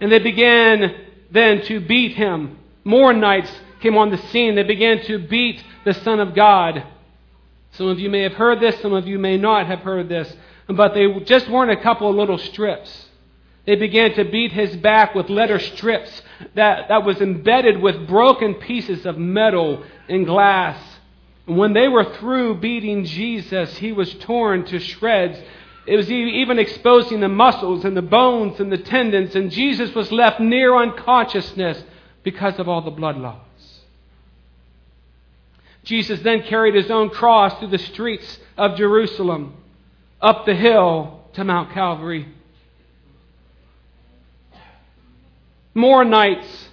And 0.00 0.10
they 0.10 0.18
began 0.18 0.96
then 1.30 1.62
to 1.66 1.78
beat 1.78 2.16
him. 2.16 2.58
More 2.82 3.12
knights 3.12 3.52
came 3.80 3.96
on 3.96 4.10
the 4.10 4.18
scene. 4.18 4.56
They 4.56 4.64
began 4.64 5.00
to 5.04 5.20
beat 5.20 5.62
the 5.84 5.94
Son 5.94 6.18
of 6.18 6.34
God. 6.34 6.82
Some 7.72 7.86
of 7.86 8.00
you 8.00 8.10
may 8.10 8.22
have 8.22 8.34
heard 8.34 8.58
this, 8.58 8.80
some 8.80 8.94
of 8.94 9.06
you 9.06 9.20
may 9.20 9.36
not 9.36 9.68
have 9.68 9.80
heard 9.80 10.08
this, 10.08 10.34
but 10.66 10.92
they 10.94 11.20
just 11.20 11.48
weren't 11.48 11.70
a 11.70 11.80
couple 11.80 12.10
of 12.10 12.16
little 12.16 12.38
strips. 12.38 13.06
They 13.64 13.76
began 13.76 14.14
to 14.14 14.24
beat 14.24 14.50
his 14.50 14.74
back 14.76 15.14
with 15.14 15.28
leather 15.28 15.60
strips 15.60 16.22
that, 16.54 16.88
that 16.88 17.04
was 17.04 17.20
embedded 17.20 17.80
with 17.80 18.06
broken 18.06 18.54
pieces 18.54 19.06
of 19.06 19.18
metal 19.18 19.84
and 20.08 20.26
glass. 20.26 20.80
When 21.46 21.72
they 21.72 21.88
were 21.88 22.14
through 22.16 22.56
beating 22.56 23.04
Jesus, 23.04 23.76
he 23.78 23.92
was 23.92 24.12
torn 24.14 24.64
to 24.66 24.78
shreds. 24.78 25.38
It 25.86 25.96
was 25.96 26.10
even 26.10 26.58
exposing 26.58 27.20
the 27.20 27.28
muscles 27.28 27.84
and 27.84 27.96
the 27.96 28.02
bones 28.02 28.60
and 28.60 28.70
the 28.70 28.78
tendons, 28.78 29.34
and 29.34 29.50
Jesus 29.50 29.94
was 29.94 30.12
left 30.12 30.40
near 30.40 30.76
unconsciousness 30.76 31.82
because 32.22 32.58
of 32.58 32.68
all 32.68 32.82
the 32.82 32.90
blood 32.90 33.16
loss. 33.16 33.40
Jesus 35.84 36.20
then 36.20 36.42
carried 36.42 36.74
his 36.74 36.90
own 36.90 37.08
cross 37.08 37.58
through 37.58 37.68
the 37.68 37.78
streets 37.78 38.38
of 38.58 38.76
Jerusalem, 38.76 39.54
up 40.20 40.44
the 40.44 40.54
hill 40.54 41.22
to 41.32 41.44
Mount 41.44 41.72
Calvary. 41.72 42.28
More 45.78 46.04
knights 46.04 46.70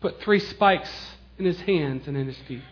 put 0.00 0.22
three 0.22 0.38
spikes 0.38 0.90
in 1.38 1.44
his 1.44 1.60
hands 1.60 2.08
and 2.08 2.16
in 2.16 2.26
his 2.26 2.38
feet. 2.48 2.62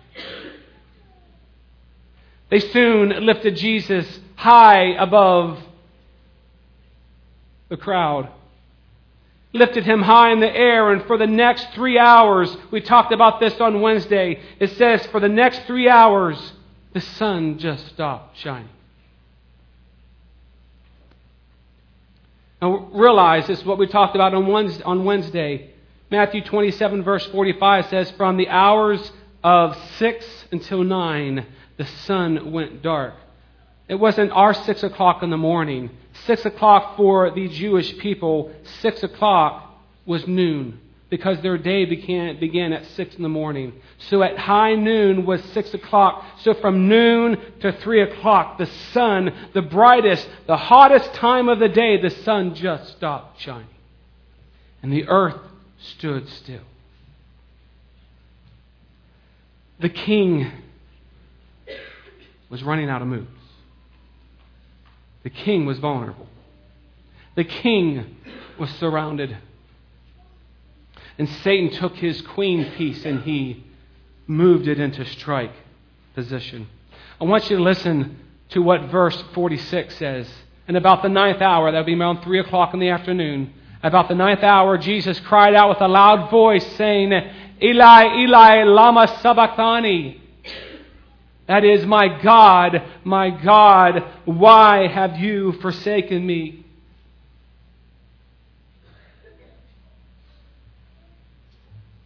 They 2.48 2.60
soon 2.60 3.26
lifted 3.26 3.56
Jesus 3.56 4.20
high 4.36 4.94
above 4.94 5.58
the 7.68 7.76
crowd. 7.76 8.30
Lifted 9.52 9.84
him 9.84 10.00
high 10.00 10.32
in 10.32 10.40
the 10.40 10.50
air, 10.50 10.90
and 10.90 11.04
for 11.04 11.18
the 11.18 11.26
next 11.26 11.72
three 11.74 11.98
hours, 11.98 12.56
we 12.70 12.80
talked 12.80 13.12
about 13.12 13.38
this 13.38 13.60
on 13.60 13.82
Wednesday. 13.82 14.40
It 14.60 14.70
says, 14.78 15.04
for 15.08 15.20
the 15.20 15.28
next 15.28 15.66
three 15.66 15.90
hours, 15.90 16.54
the 16.94 17.02
sun 17.02 17.58
just 17.58 17.86
stopped 17.88 18.38
shining. 18.38 18.70
Now 22.62 22.88
realize 22.92 23.48
this 23.48 23.58
is 23.58 23.64
what 23.64 23.78
we 23.78 23.88
talked 23.88 24.14
about 24.14 24.34
on 24.34 25.04
Wednesday. 25.04 25.70
Matthew 26.12 26.44
27, 26.44 27.02
verse 27.02 27.26
45 27.26 27.86
says, 27.86 28.12
From 28.12 28.36
the 28.36 28.48
hours 28.48 29.10
of 29.42 29.76
6 29.96 30.44
until 30.52 30.84
9, 30.84 31.44
the 31.76 31.86
sun 31.86 32.52
went 32.52 32.80
dark. 32.80 33.14
It 33.88 33.96
wasn't 33.96 34.30
our 34.30 34.54
6 34.54 34.84
o'clock 34.84 35.24
in 35.24 35.30
the 35.30 35.36
morning. 35.36 35.90
6 36.26 36.46
o'clock 36.46 36.96
for 36.96 37.32
the 37.32 37.48
Jewish 37.48 37.98
people, 37.98 38.52
6 38.80 39.02
o'clock 39.02 39.82
was 40.06 40.28
noon 40.28 40.78
because 41.12 41.42
their 41.42 41.58
day 41.58 41.84
began, 41.84 42.40
began 42.40 42.72
at 42.72 42.86
6 42.86 43.16
in 43.16 43.22
the 43.22 43.28
morning. 43.28 43.74
So 44.08 44.22
at 44.22 44.38
high 44.38 44.76
noon 44.76 45.26
was 45.26 45.44
6 45.52 45.74
o'clock. 45.74 46.24
So 46.38 46.54
from 46.54 46.88
noon 46.88 47.38
to 47.60 47.70
3 47.70 48.00
o'clock, 48.00 48.56
the 48.56 48.64
sun, 48.94 49.50
the 49.52 49.60
brightest, 49.60 50.26
the 50.46 50.56
hottest 50.56 51.12
time 51.12 51.50
of 51.50 51.58
the 51.58 51.68
day, 51.68 52.00
the 52.00 52.08
sun 52.08 52.54
just 52.54 52.92
stopped 52.96 53.42
shining. 53.42 53.68
And 54.82 54.90
the 54.90 55.06
earth 55.06 55.38
stood 55.96 56.30
still. 56.30 56.64
The 59.80 59.90
king 59.90 60.50
was 62.48 62.62
running 62.62 62.88
out 62.88 63.02
of 63.02 63.08
moves. 63.08 63.28
The 65.24 65.30
king 65.30 65.66
was 65.66 65.78
vulnerable. 65.78 66.26
The 67.34 67.44
king 67.44 68.16
was 68.58 68.70
surrounded. 68.70 69.36
And 71.22 71.30
Satan 71.44 71.70
took 71.70 71.94
his 71.94 72.20
queen 72.20 72.72
piece 72.72 73.04
and 73.04 73.22
he 73.22 73.62
moved 74.26 74.66
it 74.66 74.80
into 74.80 75.04
strike 75.04 75.52
position. 76.16 76.66
I 77.20 77.24
want 77.26 77.48
you 77.48 77.58
to 77.58 77.62
listen 77.62 78.18
to 78.48 78.60
what 78.60 78.90
verse 78.90 79.22
46 79.32 79.94
says. 79.98 80.28
And 80.66 80.76
about 80.76 81.04
the 81.04 81.08
ninth 81.08 81.40
hour, 81.40 81.70
that 81.70 81.78
would 81.78 81.86
be 81.86 81.94
around 81.94 82.24
3 82.24 82.40
o'clock 82.40 82.74
in 82.74 82.80
the 82.80 82.88
afternoon, 82.88 83.54
about 83.84 84.08
the 84.08 84.16
ninth 84.16 84.42
hour, 84.42 84.76
Jesus 84.78 85.20
cried 85.20 85.54
out 85.54 85.68
with 85.68 85.80
a 85.80 85.86
loud 85.86 86.28
voice, 86.28 86.66
saying, 86.76 87.12
Eli, 87.62 88.22
Eli, 88.22 88.64
lama 88.64 89.06
sabachthani. 89.22 90.20
That 91.46 91.64
is, 91.64 91.86
my 91.86 92.20
God, 92.20 92.82
my 93.04 93.30
God, 93.30 94.02
why 94.24 94.88
have 94.88 95.20
you 95.20 95.52
forsaken 95.52 96.26
me? 96.26 96.66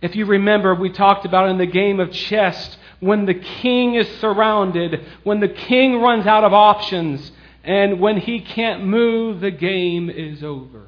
If 0.06 0.14
you 0.14 0.24
remember, 0.24 0.72
we 0.72 0.90
talked 0.90 1.24
about 1.24 1.48
in 1.48 1.58
the 1.58 1.66
game 1.66 1.98
of 1.98 2.12
chess, 2.12 2.78
when 3.00 3.26
the 3.26 3.34
king 3.34 3.96
is 3.96 4.06
surrounded, 4.20 5.04
when 5.24 5.40
the 5.40 5.48
king 5.48 6.00
runs 6.00 6.28
out 6.28 6.44
of 6.44 6.54
options, 6.54 7.32
and 7.64 7.98
when 7.98 8.18
he 8.18 8.38
can't 8.38 8.84
move, 8.84 9.40
the 9.40 9.50
game 9.50 10.08
is 10.08 10.44
over. 10.44 10.86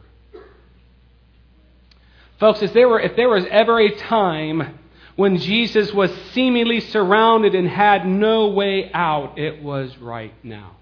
Folks, 2.38 2.62
if 2.62 2.72
there, 2.72 2.88
were, 2.88 3.00
if 3.00 3.16
there 3.16 3.28
was 3.28 3.44
ever 3.50 3.80
a 3.80 3.90
time 3.96 4.78
when 5.16 5.38
Jesus 5.38 5.92
was 5.92 6.12
seemingly 6.32 6.78
surrounded 6.78 7.56
and 7.56 7.68
had 7.68 8.06
no 8.06 8.46
way 8.50 8.88
out, 8.94 9.36
it 9.36 9.60
was 9.60 9.98
right 9.98 10.32
now. 10.44 10.76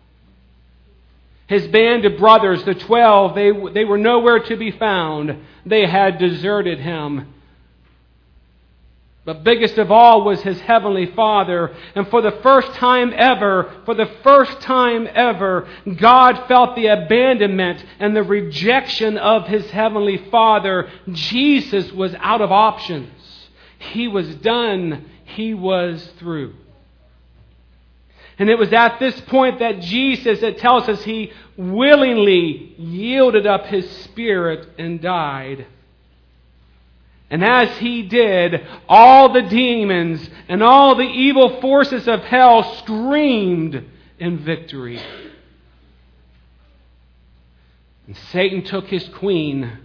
His 1.47 1.67
band 1.69 2.05
of 2.05 2.19
brothers, 2.19 2.63
the 2.65 2.75
twelve, 2.75 3.35
they, 3.35 3.51
they 3.73 3.87
were 3.87 3.97
nowhere 3.97 4.41
to 4.41 4.57
be 4.57 4.73
found. 4.73 5.43
They 5.65 5.87
had 5.87 6.19
deserted 6.19 6.81
him. 6.81 7.33
But 9.27 9.43
biggest 9.43 9.77
of 9.77 9.91
all 9.91 10.23
was 10.23 10.41
his 10.43 10.61
heavenly 10.61 11.07
Father. 11.07 11.75
And 11.97 12.07
for 12.09 12.23
the 12.23 12.31
first 12.45 12.73
time 12.75 13.13
ever, 13.15 13.83
for 13.85 13.93
the 13.93 14.09
first 14.23 14.61
time 14.61 15.09
ever, 15.13 15.69
God 15.97 16.47
felt 16.47 16.77
the 16.77 16.87
abandonment 16.87 17.85
and 17.99 18.15
the 18.15 18.23
rejection 18.23 19.19
of 19.19 19.49
his 19.49 19.69
heavenly 19.73 20.19
Father. 20.31 20.89
Jesus 21.11 21.91
was 21.91 22.15
out 22.21 22.41
of 22.41 22.53
options. 22.53 23.11
He 23.79 24.07
was 24.07 24.33
done. 24.37 25.11
He 25.25 25.55
was 25.55 26.07
through. 26.19 26.55
And 28.39 28.49
it 28.49 28.59
was 28.59 28.73
at 28.73 29.01
this 29.01 29.21
point 29.23 29.59
that 29.59 29.81
Jesus, 29.81 30.41
it 30.41 30.59
tells 30.59 30.89
us, 30.89 31.03
he 31.03 31.33
willingly 31.57 32.75
yielded 32.79 33.45
up 33.45 33.67
his 33.67 33.91
spirit 34.03 34.69
and 34.79 35.01
died. 35.01 35.67
And 37.29 37.45
as 37.45 37.77
he 37.79 38.03
did, 38.03 38.67
all 38.89 39.33
the 39.33 39.43
demons 39.43 40.29
and 40.49 40.63
all 40.63 40.95
the 40.95 41.03
evil 41.03 41.61
forces 41.61 42.07
of 42.07 42.21
hell 42.21 42.77
screamed 42.77 43.85
in 44.19 44.39
victory. 44.39 45.01
And 48.07 48.17
Satan 48.31 48.63
took 48.63 48.87
his 48.87 49.09
queen, 49.09 49.79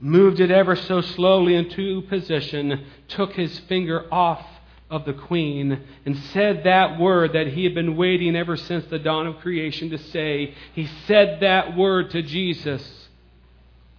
moved 0.00 0.40
it 0.40 0.50
ever 0.50 0.74
so 0.74 1.00
slowly 1.00 1.54
into 1.54 2.02
position, 2.02 2.84
took 3.06 3.34
his 3.34 3.60
finger 3.60 4.12
off 4.12 4.44
of 4.90 5.04
the 5.04 5.12
queen, 5.12 5.84
and 6.04 6.18
said 6.18 6.64
that 6.64 6.98
word 6.98 7.32
that 7.34 7.46
he 7.46 7.62
had 7.62 7.74
been 7.74 7.96
waiting 7.96 8.34
ever 8.34 8.56
since 8.56 8.84
the 8.86 8.98
dawn 8.98 9.28
of 9.28 9.38
creation 9.38 9.90
to 9.90 9.98
say. 9.98 10.52
He 10.74 10.86
said 11.06 11.40
that 11.40 11.76
word 11.76 12.10
to 12.10 12.22
Jesus 12.22 13.08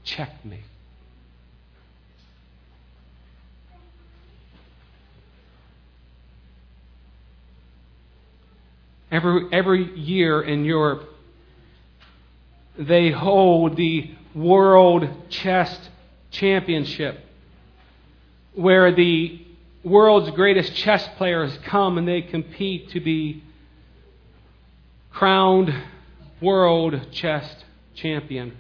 checkmate. 0.04 0.60
Every, 9.14 9.46
every 9.52 9.96
year 10.00 10.42
in 10.42 10.66
Europe, 10.66 11.08
they 12.80 13.12
hold 13.12 13.78
the 13.78 14.10
World 14.34 15.08
Chess 15.30 15.90
Championship, 16.32 17.24
where 18.56 18.92
the 18.92 19.40
world's 19.84 20.32
greatest 20.32 20.74
chess 20.74 21.08
players 21.18 21.56
come 21.66 22.00
and 22.00 22.08
they 22.08 22.24
compete 22.24 22.90
to 22.90 23.00
be 23.00 23.44
crowned 25.12 25.72
world 26.42 27.00
chess 27.12 27.64
champion. 27.94 28.58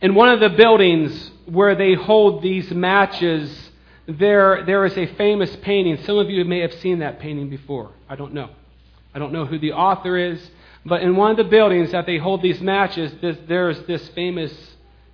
In 0.00 0.16
one 0.16 0.28
of 0.28 0.40
the 0.40 0.48
buildings 0.48 1.30
where 1.46 1.76
they 1.76 1.94
hold 1.94 2.42
these 2.42 2.68
matches, 2.72 3.70
there, 4.08 4.64
there 4.64 4.84
is 4.86 4.98
a 4.98 5.06
famous 5.14 5.54
painting. 5.62 6.02
Some 6.02 6.18
of 6.18 6.28
you 6.28 6.44
may 6.44 6.58
have 6.58 6.74
seen 6.74 6.98
that 6.98 7.20
painting 7.20 7.48
before. 7.48 7.92
I 8.10 8.16
don't 8.16 8.34
know. 8.34 8.50
I 9.14 9.20
don't 9.20 9.32
know 9.32 9.46
who 9.46 9.58
the 9.58 9.72
author 9.72 10.18
is. 10.18 10.50
But 10.84 11.02
in 11.02 11.14
one 11.14 11.30
of 11.30 11.36
the 11.36 11.44
buildings 11.44 11.92
that 11.92 12.06
they 12.06 12.18
hold 12.18 12.42
these 12.42 12.60
matches, 12.60 13.12
this, 13.22 13.36
there's 13.46 13.80
this 13.86 14.06
famous 14.08 14.52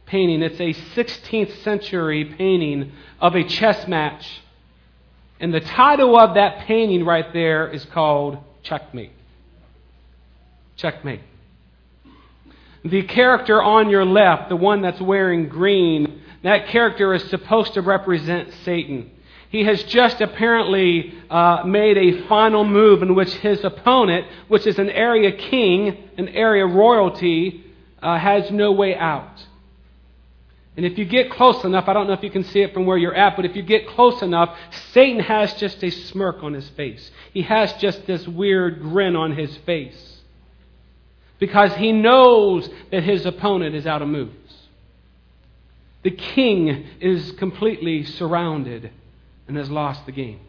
painting. 0.07 0.41
It's 0.41 0.59
a 0.59 0.73
16th 0.73 1.63
century 1.63 2.25
painting 2.25 2.93
of 3.21 3.37
a 3.37 3.45
chess 3.45 3.87
match. 3.87 4.41
And 5.39 5.53
the 5.53 5.61
title 5.61 6.19
of 6.19 6.35
that 6.37 6.61
painting 6.61 7.05
right 7.05 7.31
there 7.35 7.69
is 7.69 7.85
called 7.85 8.39
Checkmate. 8.63 9.13
Checkmate. 10.77 11.21
The 12.83 13.03
character 13.03 13.63
on 13.63 13.91
your 13.91 14.07
left, 14.07 14.49
the 14.49 14.57
one 14.57 14.81
that's 14.81 15.01
wearing 15.03 15.49
green, 15.49 16.23
that 16.45 16.69
character 16.69 17.13
is 17.13 17.29
supposed 17.29 17.75
to 17.75 17.83
represent 17.83 18.55
Satan. 18.65 19.11
He 19.57 19.65
has 19.65 19.83
just 19.85 20.21
apparently 20.21 21.15
uh, 21.31 21.63
made 21.65 21.97
a 21.97 22.27
final 22.27 22.63
move 22.63 23.01
in 23.03 23.15
which 23.15 23.33
his 23.37 23.65
opponent, 23.65 24.27
which 24.49 24.67
is 24.67 24.79
an 24.79 24.91
area 24.91 25.33
king, 25.33 26.11
an 26.19 26.29
area 26.29 26.67
royalty, 26.67 27.65
uh, 28.03 28.19
has 28.19 28.51
no 28.51 28.73
way 28.73 28.95
out. 28.95 29.47
And 30.77 30.85
if 30.85 30.99
you 30.99 31.07
get 31.07 31.31
close 31.31 31.65
enough, 31.65 31.89
I 31.89 31.95
don't 31.95 32.07
know 32.07 32.13
if 32.13 32.23
you 32.23 32.29
can 32.29 32.45
see 32.45 32.61
it 32.61 32.75
from 32.75 32.85
where 32.85 32.99
you're 32.99 33.15
at, 33.15 33.35
but 33.35 33.47
if 33.47 33.57
you 33.57 33.63
get 33.63 33.89
close 33.89 34.21
enough, 34.21 34.55
Satan 34.93 35.21
has 35.21 35.55
just 35.55 35.83
a 35.83 35.89
smirk 35.89 36.43
on 36.43 36.53
his 36.53 36.69
face. 36.69 37.11
He 37.33 37.41
has 37.41 37.73
just 37.81 38.07
this 38.07 38.29
weird 38.29 38.83
grin 38.83 39.17
on 39.17 39.35
his 39.35 39.57
face. 39.65 40.21
Because 41.39 41.73
he 41.77 41.93
knows 41.93 42.69
that 42.91 43.05
his 43.05 43.25
opponent 43.25 43.75
is 43.75 43.87
out 43.87 44.03
of 44.03 44.09
moves. 44.09 44.55
The 46.03 46.11
king 46.11 46.89
is 47.01 47.33
completely 47.33 48.05
surrounded 48.05 48.91
and 49.49 49.57
has 49.57 49.71
lost 49.71 50.05
the 50.07 50.13
game. 50.13 50.41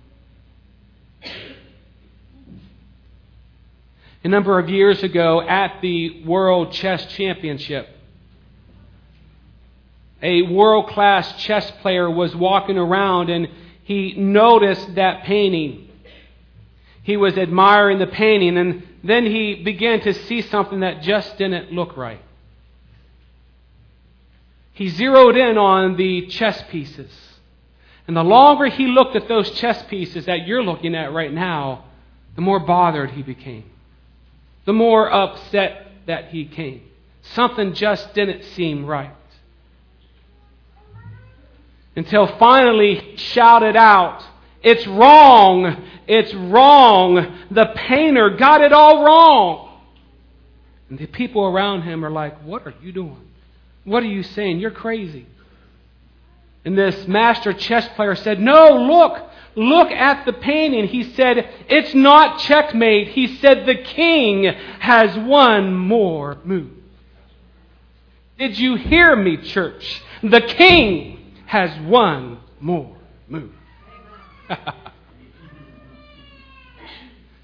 A 4.23 4.27
number 4.27 4.59
of 4.59 4.69
years 4.69 5.03
ago 5.03 5.41
at 5.41 5.81
the 5.81 6.23
World 6.23 6.73
Chess 6.73 7.05
Championship, 7.13 7.87
a 10.21 10.41
world 10.41 10.89
class 10.89 11.39
chess 11.43 11.69
player 11.81 12.09
was 12.09 12.35
walking 12.35 12.77
around 12.77 13.29
and 13.29 13.47
he 13.83 14.13
noticed 14.13 14.95
that 14.95 15.23
painting. 15.23 15.87
He 17.03 17.15
was 17.15 17.37
admiring 17.37 17.99
the 17.99 18.07
painting 18.07 18.57
and 18.57 18.83
then 19.03 19.25
he 19.25 19.63
began 19.63 20.01
to 20.01 20.13
see 20.13 20.41
something 20.41 20.79
that 20.79 21.03
just 21.03 21.37
didn't 21.37 21.71
look 21.71 21.95
right 21.95 22.21
he 24.77 24.89
zeroed 24.89 25.35
in 25.35 25.57
on 25.57 25.97
the 25.97 26.27
chess 26.27 26.63
pieces. 26.69 27.09
And 28.07 28.15
the 28.15 28.23
longer 28.23 28.67
he 28.67 28.87
looked 28.87 29.15
at 29.15 29.27
those 29.27 29.51
chess 29.51 29.83
pieces 29.83 30.25
that 30.25 30.47
you're 30.47 30.63
looking 30.63 30.95
at 30.95 31.11
right 31.11 31.31
now, 31.31 31.85
the 32.35 32.41
more 32.41 32.59
bothered 32.59 33.11
he 33.11 33.21
became. 33.21 33.65
The 34.65 34.73
more 34.73 35.11
upset 35.11 35.87
that 36.05 36.29
he 36.29 36.45
came. 36.45 36.83
Something 37.33 37.73
just 37.73 38.13
didn't 38.13 38.43
seem 38.43 38.85
right. 38.85 39.11
Until 41.95 42.27
finally 42.37 42.95
he 42.95 43.17
shouted 43.17 43.75
out, 43.75 44.23
It's 44.63 44.85
wrong! 44.87 45.83
It's 46.07 46.33
wrong! 46.33 47.37
The 47.51 47.73
painter 47.75 48.29
got 48.37 48.61
it 48.61 48.71
all 48.71 49.03
wrong! 49.03 49.79
And 50.89 50.97
the 50.97 51.07
people 51.07 51.43
around 51.43 51.81
him 51.81 52.05
are 52.05 52.11
like, 52.11 52.41
What 52.43 52.65
are 52.65 52.73
you 52.81 52.93
doing? 52.93 53.27
What 53.83 54.03
are 54.03 54.07
you 54.07 54.23
saying? 54.23 54.59
You're 54.59 54.71
crazy. 54.71 55.25
And 56.67 56.77
this 56.77 57.07
master 57.07 57.53
chess 57.53 57.87
player 57.95 58.13
said, 58.13 58.41
No, 58.41 58.71
look, 58.75 59.25
look 59.55 59.89
at 59.89 60.25
the 60.25 60.33
painting. 60.33 60.85
He 60.89 61.03
said, 61.13 61.49
It's 61.69 61.93
not 61.93 62.39
checkmate. 62.39 63.07
He 63.07 63.37
said, 63.37 63.65
The 63.65 63.75
king 63.75 64.43
has 64.79 65.17
one 65.17 65.73
more 65.73 66.39
move. 66.43 66.71
Did 68.37 68.59
you 68.59 68.75
hear 68.75 69.15
me, 69.15 69.37
church? 69.37 70.03
The 70.21 70.41
king 70.41 71.35
has 71.45 71.71
one 71.87 72.39
more 72.59 72.97
move. 73.29 73.53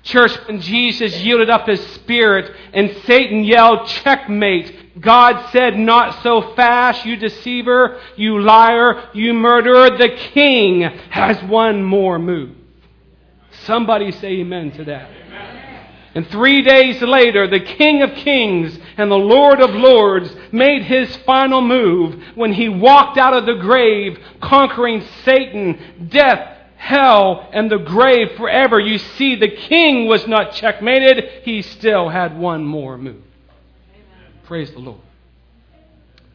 church, 0.03 0.33
when 0.49 0.59
Jesus 0.59 1.15
yielded 1.21 1.49
up 1.49 1.65
his 1.65 1.79
spirit 1.93 2.53
and 2.73 2.93
Satan 3.05 3.45
yelled, 3.45 3.88
Checkmate, 3.88 4.83
God 4.99 5.49
said, 5.51 5.77
Not 5.77 6.21
so 6.21 6.53
fast, 6.56 7.06
you 7.06 7.15
deceiver, 7.15 7.99
you 8.15 8.39
liar, 8.41 9.10
you 9.13 9.34
murderer. 9.34 9.97
The 9.97 10.15
king 10.34 10.82
has 10.82 11.41
one 11.43 11.84
more 11.84 12.19
move. 12.19 12.56
Somebody 13.65 14.12
say 14.12 14.39
amen 14.41 14.71
to 14.73 14.86
that. 14.86 15.10
And 16.15 16.27
three 16.27 16.62
days 16.62 17.01
later, 17.01 17.47
the 17.47 17.60
King 17.60 18.03
of 18.03 18.13
Kings 18.13 18.77
and 18.97 19.10
the 19.10 19.15
Lord 19.15 19.60
of 19.60 19.71
Lords 19.71 20.36
made 20.51 20.84
his 20.84 21.15
final 21.17 21.60
move 21.60 22.23
when 22.36 22.53
he 22.53 22.69
walked 22.69 23.17
out 23.17 23.34
of 23.34 23.47
the 23.47 23.56
grave, 23.56 24.19
conquering 24.39 25.03
Satan, 25.23 26.10
death, 26.10 26.56
hell, 26.75 27.49
and 27.51 27.71
the 27.71 27.79
grave 27.79 28.34
forever. 28.38 28.79
You 28.79 28.99
see, 28.99 29.36
the 29.36 29.49
king 29.49 30.06
was 30.08 30.27
not 30.27 30.53
checkmated, 30.53 31.41
he 31.43 31.63
still 31.63 32.10
had 32.10 32.38
one 32.38 32.63
more 32.63 32.97
move. 32.97 33.22
Praise 34.45 34.71
the 34.71 34.79
Lord. 34.79 35.01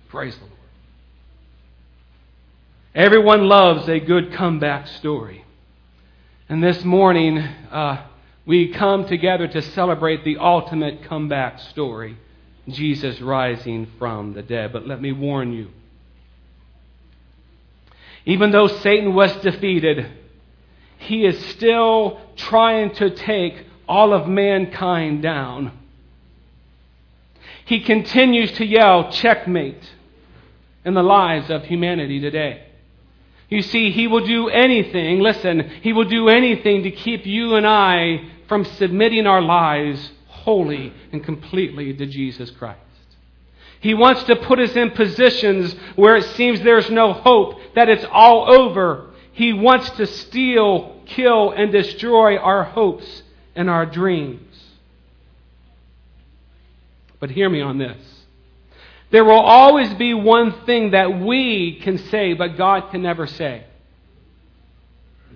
Praise 0.09 0.35
the 0.35 0.45
Lord. 0.45 0.55
Everyone 2.95 3.49
loves 3.49 3.89
a 3.89 4.01
good 4.01 4.33
comeback 4.33 4.87
story. 4.87 5.45
And 6.49 6.63
this 6.63 6.83
morning, 6.85 7.39
uh, 7.39 8.07
we 8.47 8.69
come 8.69 9.07
together 9.07 9.47
to 9.47 9.61
celebrate 9.61 10.25
the 10.25 10.39
ultimate 10.39 11.05
comeback 11.05 11.61
story 11.61 12.17
Jesus 12.69 13.21
rising 13.21 13.87
from 13.99 14.33
the 14.33 14.43
dead. 14.43 14.73
But 14.73 14.87
let 14.87 15.01
me 15.01 15.13
warn 15.13 15.53
you 15.53 15.69
even 18.29 18.51
though 18.51 18.67
Satan 18.67 19.15
was 19.15 19.35
defeated, 19.39 20.07
he 20.99 21.25
is 21.25 21.43
still 21.47 22.21
trying 22.37 22.95
to 22.97 23.09
take 23.09 23.65
all 23.89 24.13
of 24.13 24.29
mankind 24.29 25.23
down. 25.23 25.78
He 27.69 27.81
continues 27.81 28.51
to 28.53 28.65
yell, 28.65 29.13
checkmate, 29.13 29.93
in 30.87 30.95
the 30.95 31.03
lives 31.03 31.51
of 31.51 31.65
humanity 31.65 32.19
today. 32.19 32.65
You 33.51 33.61
see, 33.61 33.91
he 33.91 34.07
will 34.07 34.27
do 34.27 34.49
anything, 34.49 35.21
listen, 35.21 35.69
he 35.83 35.93
will 35.93 36.09
do 36.09 36.31
anything 36.31 36.85
to 36.85 36.91
keep 36.91 37.27
you 37.27 37.57
and 37.57 37.67
I 37.67 38.23
from 38.49 38.65
submitting 38.65 39.27
our 39.27 39.43
lives 39.43 40.13
wholly 40.29 40.95
and 41.13 41.23
completely 41.23 41.93
to 41.93 42.07
Jesus 42.07 42.51
Christ. 42.53 42.81
He 43.81 43.93
wants 43.93 44.23
to 44.25 44.37
put 44.37 44.59
us 44.59 44.75
in 44.75 44.93
positions 44.93 45.77
where 45.95 46.17
it 46.17 46.25
seems 46.25 46.63
there's 46.63 46.91
no 46.91 47.13
hope, 47.13 47.61
that 47.75 47.91
it's 47.91 48.07
all 48.11 48.51
over. 48.51 49.11
He 49.33 49.53
wants 49.53 49.91
to 49.91 50.07
steal, 50.07 51.03
kill, 51.05 51.51
and 51.51 51.71
destroy 51.71 52.39
our 52.39 52.65
hopes 52.65 53.25
and 53.55 53.69
our 53.69 53.85
dreams. 53.85 54.48
But 57.21 57.31
hear 57.31 57.49
me 57.49 57.61
on 57.61 57.79
this. 57.79 57.97
There 59.11 59.25
will 59.25 59.41
always 59.41 59.93
be 59.95 60.13
one 60.15 60.65
thing 60.67 60.91
that 60.91 61.21
we 61.21 61.81
can 61.81 61.99
say, 61.99 62.35
but 62.35 62.57
God 62.57 62.91
can 62.91 63.03
never 63.03 63.27
say. 63.27 63.65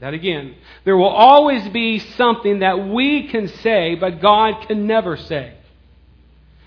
That 0.01 0.15
again. 0.15 0.57
There 0.85 0.97
will 0.97 1.07
always 1.07 1.67
be 1.69 2.01
something 2.01 2.59
that 2.59 2.89
we 2.89 3.29
can 3.29 3.49
say, 3.49 3.95
but 3.95 4.21
God 4.21 4.67
can 4.67 4.87
never 4.87 5.17
say. 5.17 5.55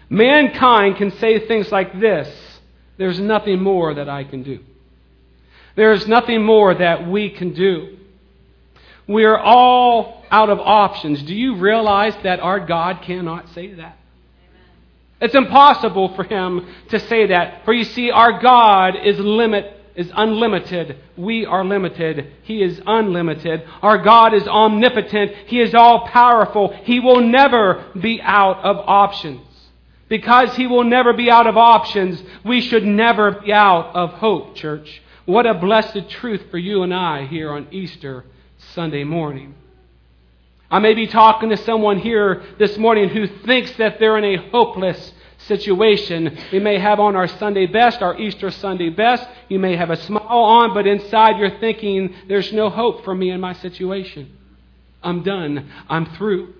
Mankind 0.10 0.96
can 0.96 1.12
say 1.18 1.46
things 1.46 1.72
like 1.72 2.00
this 2.00 2.30
There's 2.98 3.20
nothing 3.20 3.62
more 3.62 3.94
that 3.96 4.08
I 4.08 4.24
can 4.24 4.44
do. 4.44 4.60
There 5.76 5.92
is 5.92 6.08
nothing 6.08 6.44
more 6.44 6.74
that 6.74 7.08
we 7.08 7.30
can 7.30 7.54
do. 7.54 7.98
We 9.08 9.26
are 9.26 9.38
all 9.38 10.24
out 10.32 10.50
of 10.50 10.60
options. 10.60 11.22
Do 11.22 11.36
you 11.36 11.58
realize 11.58 12.16
that 12.24 12.40
our 12.40 12.60
God 12.60 13.02
cannot 13.02 13.50
say 13.50 13.74
that? 13.74 13.98
It's 15.26 15.34
impossible 15.34 16.14
for 16.14 16.24
him 16.24 16.68
to 16.90 17.00
say 17.00 17.26
that. 17.28 17.66
For 17.66 17.74
you 17.74 17.84
see, 17.84 18.12
our 18.12 18.40
God 18.40 18.96
is 19.04 19.18
limit 19.18 19.72
is 19.96 20.12
unlimited. 20.14 20.98
We 21.18 21.48
are 21.48 21.66
limited. 21.66 22.32
He 22.44 22.62
is 22.62 22.80
unlimited. 22.86 23.64
Our 23.82 23.98
God 23.98 24.36
is 24.36 24.48
omnipotent. 24.48 25.32
He 25.48 25.62
is 25.62 25.74
all 25.74 26.08
powerful. 26.08 26.74
He 26.84 27.00
will 27.00 27.22
never 27.22 27.92
be 28.00 28.22
out 28.22 28.58
of 28.64 28.78
options. 28.86 29.42
Because 30.10 30.56
He 30.56 30.68
will 30.68 30.84
never 30.84 31.12
be 31.14 31.32
out 31.32 31.48
of 31.48 31.58
options, 31.58 32.22
we 32.44 32.62
should 32.62 32.86
never 32.86 33.32
be 33.32 33.52
out 33.52 33.96
of 33.96 34.12
hope, 34.12 34.56
church. 34.56 35.02
What 35.26 35.48
a 35.48 35.56
blessed 35.56 36.08
truth 36.10 36.52
for 36.52 36.60
you 36.60 36.84
and 36.84 36.94
I 36.94 37.26
here 37.26 37.52
on 37.52 37.68
Easter 37.72 38.26
Sunday 38.76 39.04
morning. 39.04 39.56
I 40.76 40.80
may 40.80 40.94
be 40.94 41.08
talking 41.08 41.52
to 41.52 41.56
someone 41.56 42.00
here 42.00 42.44
this 42.60 42.78
morning 42.78 43.08
who 43.08 43.28
thinks 43.28 43.72
that 43.78 43.98
they're 43.98 44.18
in 44.18 44.26
a 44.26 44.50
hopeless 44.50 45.14
situation. 45.38 46.38
We 46.52 46.60
may 46.60 46.80
have 46.80 47.00
on 47.00 47.16
our 47.16 47.30
Sunday 47.30 47.66
best, 47.66 48.02
our 48.02 48.20
Easter 48.20 48.52
Sunday 48.52 48.90
best. 48.90 49.26
You 49.48 49.58
may 49.58 49.78
have 49.78 49.90
a 49.90 49.96
smile 49.96 50.28
on, 50.28 50.74
but 50.74 50.86
inside 50.86 51.38
you're 51.38 51.60
thinking, 51.62 52.14
there's 52.28 52.52
no 52.52 52.70
hope 52.70 53.06
for 53.06 53.16
me 53.16 53.32
in 53.32 53.40
my 53.40 53.54
situation. 53.54 54.36
I'm 55.02 55.24
done. 55.24 55.72
I'm 55.88 56.08
through. 56.18 56.54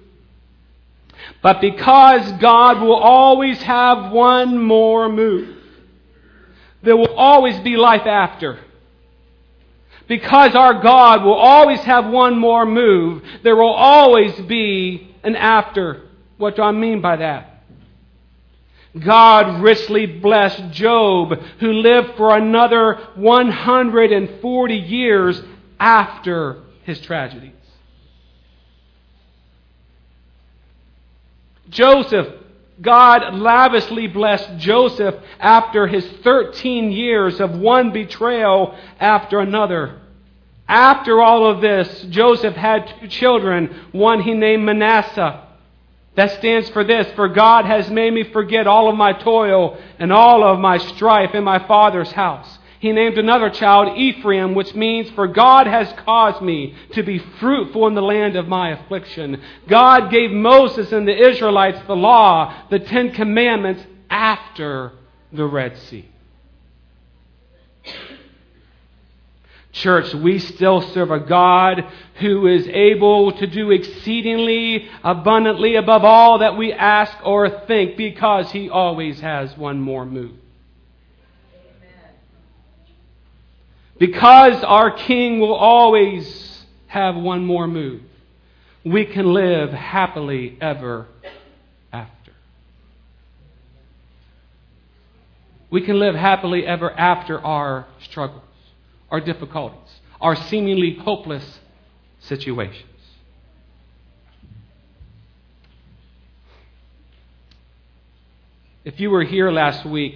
But 1.42 1.60
because 1.60 2.32
God 2.40 2.82
will 2.82 2.96
always 2.96 3.62
have 3.64 4.14
one 4.14 4.64
more 4.64 5.10
move, 5.10 5.58
there 6.84 6.96
will 6.96 7.16
always 7.16 7.60
be 7.60 7.76
life 7.76 8.06
after. 8.06 8.60
Because 10.08 10.54
our 10.56 10.82
God 10.82 11.24
will 11.24 11.34
always 11.34 11.80
have 11.82 12.08
one 12.08 12.38
more 12.38 12.66
move, 12.66 13.24
there 13.44 13.56
will 13.56 13.74
always 13.74 14.34
be 14.42 15.16
an 15.24 15.36
after. 15.36 16.04
What 16.38 16.56
do 16.56 16.62
I 16.62 16.72
mean 16.72 17.02
by 17.02 17.16
that? 17.18 17.64
God 18.98 19.62
richly 19.62 20.06
blessed 20.06 20.72
Job, 20.72 21.38
who 21.60 21.74
lived 21.74 22.16
for 22.16 22.36
another 22.36 22.96
140 23.16 24.76
years 24.76 25.42
after 25.80 26.62
his 26.84 27.02
tragedies. 27.02 27.52
Joseph, 31.70 32.28
God 32.82 33.36
lavishly 33.36 34.08
blessed 34.08 34.58
Joseph 34.58 35.16
after 35.40 35.88
his 35.88 36.06
13 36.24 36.92
years 36.92 37.40
of 37.40 37.58
one 37.58 37.92
betrayal 37.92 38.76
after 39.00 39.40
another. 39.40 40.02
After 40.68 41.22
all 41.22 41.50
of 41.50 41.62
this, 41.62 42.04
Joseph 42.10 42.56
had 42.56 42.94
two 43.00 43.08
children, 43.08 43.88
one 43.92 44.22
he 44.22 44.34
named 44.34 44.64
Manasseh 44.66 45.46
that 46.16 46.32
stands 46.40 46.70
for 46.70 46.84
this 46.84 47.08
For 47.16 47.28
God 47.28 47.66
has 47.66 47.90
made 47.90 48.14
me 48.14 48.24
forget 48.24 48.68
all 48.68 48.90
of 48.90 48.96
my 48.96 49.14
toil 49.14 49.78
and 50.00 50.12
all 50.12 50.44
of 50.44 50.60
my 50.60 50.78
strife 50.78 51.36
in 51.36 51.44
my 51.44 51.60
father's 51.68 52.12
house. 52.12 52.58
He 52.86 52.92
named 52.92 53.18
another 53.18 53.50
child 53.50 53.98
Ephraim, 53.98 54.54
which 54.54 54.76
means, 54.76 55.10
For 55.10 55.28
God 55.28 55.66
has 55.66 55.92
caused 56.06 56.44
me 56.44 56.76
to 56.92 57.02
be 57.02 57.18
fruitful 57.18 57.88
in 57.88 57.96
the 57.96 58.02
land 58.04 58.36
of 58.36 58.48
my 58.48 58.74
affliction. 58.74 59.42
God 59.68 60.12
gave 60.12 60.30
Moses 60.30 60.92
and 60.92 61.08
the 61.08 61.30
Israelites 61.30 61.80
the 61.88 61.96
law, 61.96 62.54
the 62.70 62.78
Ten 62.78 63.12
Commandments, 63.12 63.84
after 64.08 64.92
the 65.34 65.46
Red 65.48 65.80
Sea. 65.80 66.08
Church, 69.72 70.14
we 70.14 70.38
still 70.38 70.82
serve 70.94 71.10
a 71.10 71.22
God 71.22 71.92
who 72.20 72.46
is 72.46 72.68
able 72.68 73.32
to 73.32 73.48
do 73.48 73.72
exceedingly 73.72 74.88
abundantly 75.04 75.76
above 75.76 76.04
all 76.04 76.38
that 76.38 76.56
we 76.56 76.72
ask 76.72 77.18
or 77.26 77.50
think 77.66 77.98
because 77.98 78.52
he 78.52 78.70
always 78.70 79.22
has 79.22 79.58
one 79.58 79.82
more 79.82 80.06
move. 80.06 80.36
Because 83.98 84.64
our 84.64 84.92
King 84.92 85.40
will 85.40 85.54
always 85.54 86.64
have 86.88 87.16
one 87.16 87.46
more 87.46 87.68
move, 87.68 88.02
we 88.84 89.06
can 89.06 89.34
live 89.34 89.72
happily 89.72 90.58
ever 90.62 91.08
after. 91.92 92.32
We 95.70 95.82
can 95.82 96.00
live 96.00 96.16
happily 96.16 96.66
ever 96.66 96.92
after 96.92 97.40
our 97.40 97.88
struggles 98.04 98.44
our 99.10 99.22
difficulties, 99.22 100.02
our 100.20 100.36
seemingly 100.36 100.96
hopeless 100.96 101.60
situations. 102.20 102.84
If 108.84 109.00
you 109.00 109.10
were 109.10 109.24
here 109.24 109.50
last 109.52 109.86
week, 109.86 110.16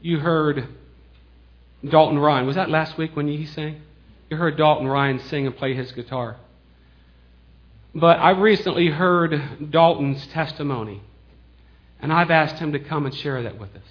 you 0.00 0.18
heard 0.18 0.66
Dalton 1.88 2.18
Ryan. 2.18 2.46
Was 2.46 2.56
that 2.56 2.70
last 2.70 2.96
week 2.96 3.16
when 3.16 3.28
he 3.28 3.46
sang? 3.46 3.82
You 4.30 4.36
heard 4.36 4.56
Dalton 4.56 4.86
Ryan 4.86 5.18
sing 5.18 5.46
and 5.46 5.56
play 5.56 5.74
his 5.74 5.92
guitar. 5.92 6.36
But 7.94 8.18
I 8.18 8.30
recently 8.30 8.88
heard 8.88 9.70
Dalton's 9.70 10.26
testimony, 10.28 11.02
and 12.00 12.12
I've 12.12 12.30
asked 12.30 12.56
him 12.56 12.72
to 12.72 12.78
come 12.78 13.04
and 13.04 13.14
share 13.14 13.42
that 13.42 13.58
with 13.58 13.74
us. 13.76 13.82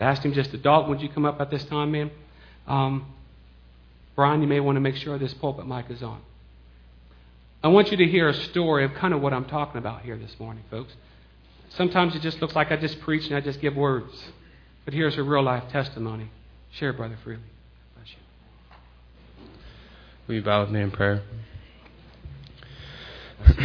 I 0.00 0.04
asked 0.04 0.24
him 0.24 0.32
just, 0.32 0.50
to, 0.50 0.58
Dalton, 0.58 0.90
would 0.90 1.00
you 1.00 1.08
come 1.08 1.24
up 1.24 1.40
at 1.40 1.50
this 1.50 1.64
time, 1.64 1.92
man? 1.92 2.10
Um, 2.66 3.06
Brian, 4.16 4.42
you 4.42 4.48
may 4.48 4.60
want 4.60 4.76
to 4.76 4.80
make 4.80 4.96
sure 4.96 5.16
this 5.18 5.32
pulpit 5.34 5.66
mic 5.66 5.90
is 5.90 6.02
on. 6.02 6.20
I 7.62 7.68
want 7.68 7.90
you 7.92 7.96
to 7.98 8.06
hear 8.06 8.28
a 8.28 8.34
story 8.34 8.84
of 8.84 8.92
kind 8.94 9.14
of 9.14 9.22
what 9.22 9.32
I'm 9.32 9.44
talking 9.44 9.78
about 9.78 10.02
here 10.02 10.18
this 10.18 10.34
morning, 10.40 10.64
folks. 10.70 10.92
Sometimes 11.70 12.14
it 12.14 12.20
just 12.20 12.42
looks 12.42 12.54
like 12.54 12.72
I 12.72 12.76
just 12.76 13.00
preach 13.00 13.26
and 13.28 13.36
I 13.36 13.40
just 13.40 13.60
give 13.60 13.76
words. 13.76 14.12
But 14.84 14.92
here's 14.92 15.16
a 15.16 15.22
real 15.22 15.44
life 15.44 15.70
testimony. 15.70 16.28
Share, 16.72 16.94
Brother 16.94 17.18
Freely. 17.22 17.42
Bless 17.94 18.08
you. 18.08 19.44
Will 20.26 20.36
you 20.36 20.42
bow 20.42 20.62
with 20.62 20.70
me 20.70 20.80
in 20.80 20.90
prayer? 20.90 21.20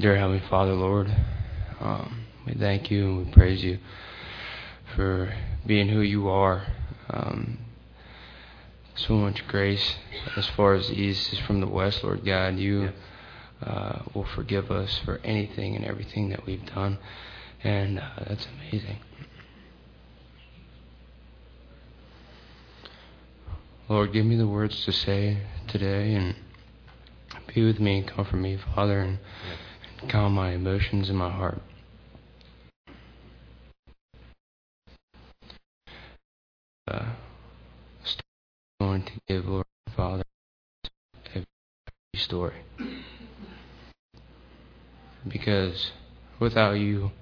Dear 0.00 0.16
Heavenly 0.16 0.42
Father, 0.50 0.72
Lord, 0.72 1.14
um, 1.78 2.24
we 2.44 2.54
thank 2.54 2.90
you 2.90 3.06
and 3.06 3.26
we 3.26 3.32
praise 3.32 3.62
you 3.62 3.78
for 4.96 5.32
being 5.64 5.88
who 5.90 6.00
you 6.00 6.28
are. 6.28 6.66
Um, 7.08 7.58
so 8.96 9.14
much 9.14 9.46
grace 9.46 9.94
as 10.36 10.48
far 10.48 10.74
as 10.74 10.88
the 10.88 10.94
east 10.94 11.32
is 11.32 11.38
from 11.38 11.60
the 11.60 11.68
west, 11.68 12.02
Lord 12.02 12.24
God. 12.24 12.56
You 12.56 12.90
uh, 13.64 14.00
will 14.12 14.26
forgive 14.34 14.72
us 14.72 14.98
for 15.04 15.20
anything 15.22 15.76
and 15.76 15.84
everything 15.84 16.30
that 16.30 16.46
we've 16.46 16.66
done, 16.66 16.98
and 17.62 18.00
uh, 18.00 18.24
that's 18.26 18.48
amazing. 18.58 18.98
Lord, 23.88 24.12
give 24.12 24.24
me 24.24 24.36
the 24.36 24.46
words 24.46 24.84
to 24.84 24.92
say 24.92 25.38
today 25.66 26.14
and 26.14 26.34
be 27.52 27.64
with 27.64 27.80
me 27.80 27.98
and 27.98 28.06
comfort 28.06 28.36
me, 28.36 28.56
Father, 28.74 29.00
and, 29.00 29.18
calm 30.08 30.32
my 30.32 30.50
emotions 30.50 31.08
in 31.08 31.16
my 31.16 31.30
heart. 31.30 31.62
Uh, 36.88 37.12
going 38.80 39.04
to 39.04 39.12
give, 39.28 39.46
Lord, 39.46 39.64
Father, 39.96 40.24
a 41.34 41.44
story. 42.18 42.56
Because 45.26 45.92
without 46.40 46.72
you, 46.72 47.12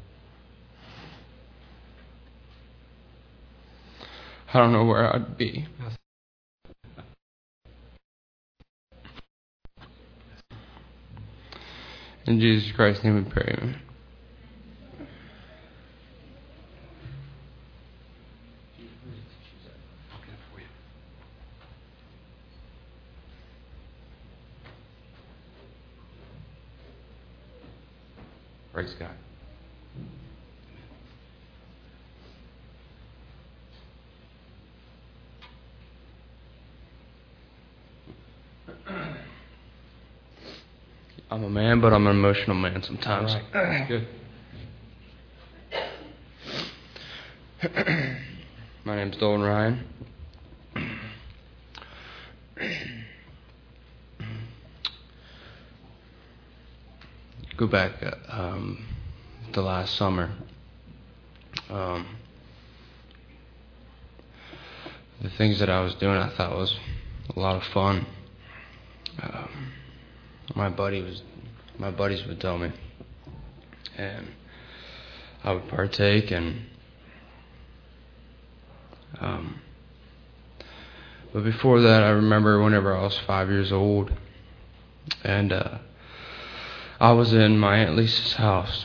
I 4.54 4.58
don't 4.58 4.72
know 4.72 4.84
where 4.84 5.14
I'd 5.14 5.36
be. 5.36 5.66
In 12.30 12.38
Jesus 12.38 12.70
Christ's 12.76 13.02
name 13.02 13.16
we 13.16 13.28
pray. 13.28 13.56
Amen. 13.58 13.80
Praise 28.72 28.94
God. 28.96 29.10
I'm 41.40 41.46
a 41.46 41.48
man, 41.48 41.80
but 41.80 41.94
I'm 41.94 42.06
an 42.06 42.14
emotional 42.14 42.54
man 42.54 42.82
sometimes. 42.82 43.34
Right. 43.54 43.88
Good. 43.88 44.06
My 48.84 48.96
name's 48.96 49.16
Dalton 49.16 49.40
Ryan. 49.40 49.82
Go 57.56 57.66
back 57.66 57.92
uh, 58.02 58.16
um, 58.28 58.84
to 59.54 59.62
last 59.62 59.96
summer. 59.96 60.30
Um, 61.70 62.06
the 65.22 65.30
things 65.30 65.58
that 65.60 65.70
I 65.70 65.80
was 65.80 65.94
doing, 65.94 66.18
I 66.18 66.28
thought 66.36 66.54
was 66.54 66.76
a 67.34 67.40
lot 67.40 67.56
of 67.56 67.64
fun. 67.72 68.04
Um, 69.22 69.72
my 70.54 70.68
buddy 70.68 71.00
was, 71.00 71.22
my 71.80 71.90
buddies 71.90 72.26
would 72.26 72.38
tell 72.38 72.58
me, 72.58 72.70
and 73.96 74.28
I 75.42 75.52
would 75.52 75.66
partake 75.68 76.30
and. 76.30 76.66
Um, 79.18 79.60
but 81.32 81.42
before 81.42 81.80
that, 81.80 82.02
I 82.02 82.10
remember 82.10 82.62
whenever 82.62 82.94
I 82.94 83.02
was 83.02 83.18
five 83.26 83.48
years 83.48 83.72
old, 83.72 84.12
and 85.24 85.52
uh, 85.52 85.78
I 87.00 87.12
was 87.12 87.32
in 87.32 87.58
my 87.58 87.78
Aunt 87.78 87.96
Lisa's 87.96 88.34
house. 88.34 88.84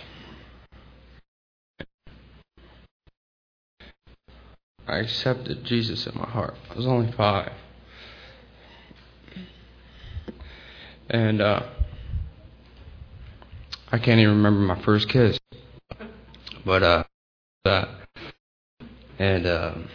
I 4.87 4.99
accepted 4.99 5.65
Jesus 5.65 6.07
in 6.07 6.17
my 6.17 6.29
heart. 6.29 6.55
I 6.71 6.75
was 6.75 6.87
only 6.87 7.11
five. 7.11 7.51
And 11.09 11.41
uh, 11.41 11.63
I 13.95 13.97
can't 13.97 14.19
even 14.19 14.35
remember 14.35 14.59
my 14.59 14.83
first 14.83 15.07
kiss. 15.07 15.39
But, 16.65 16.83
uh, 16.83 17.03
that. 17.63 17.87
And, 19.17 19.47
um, 19.47 19.87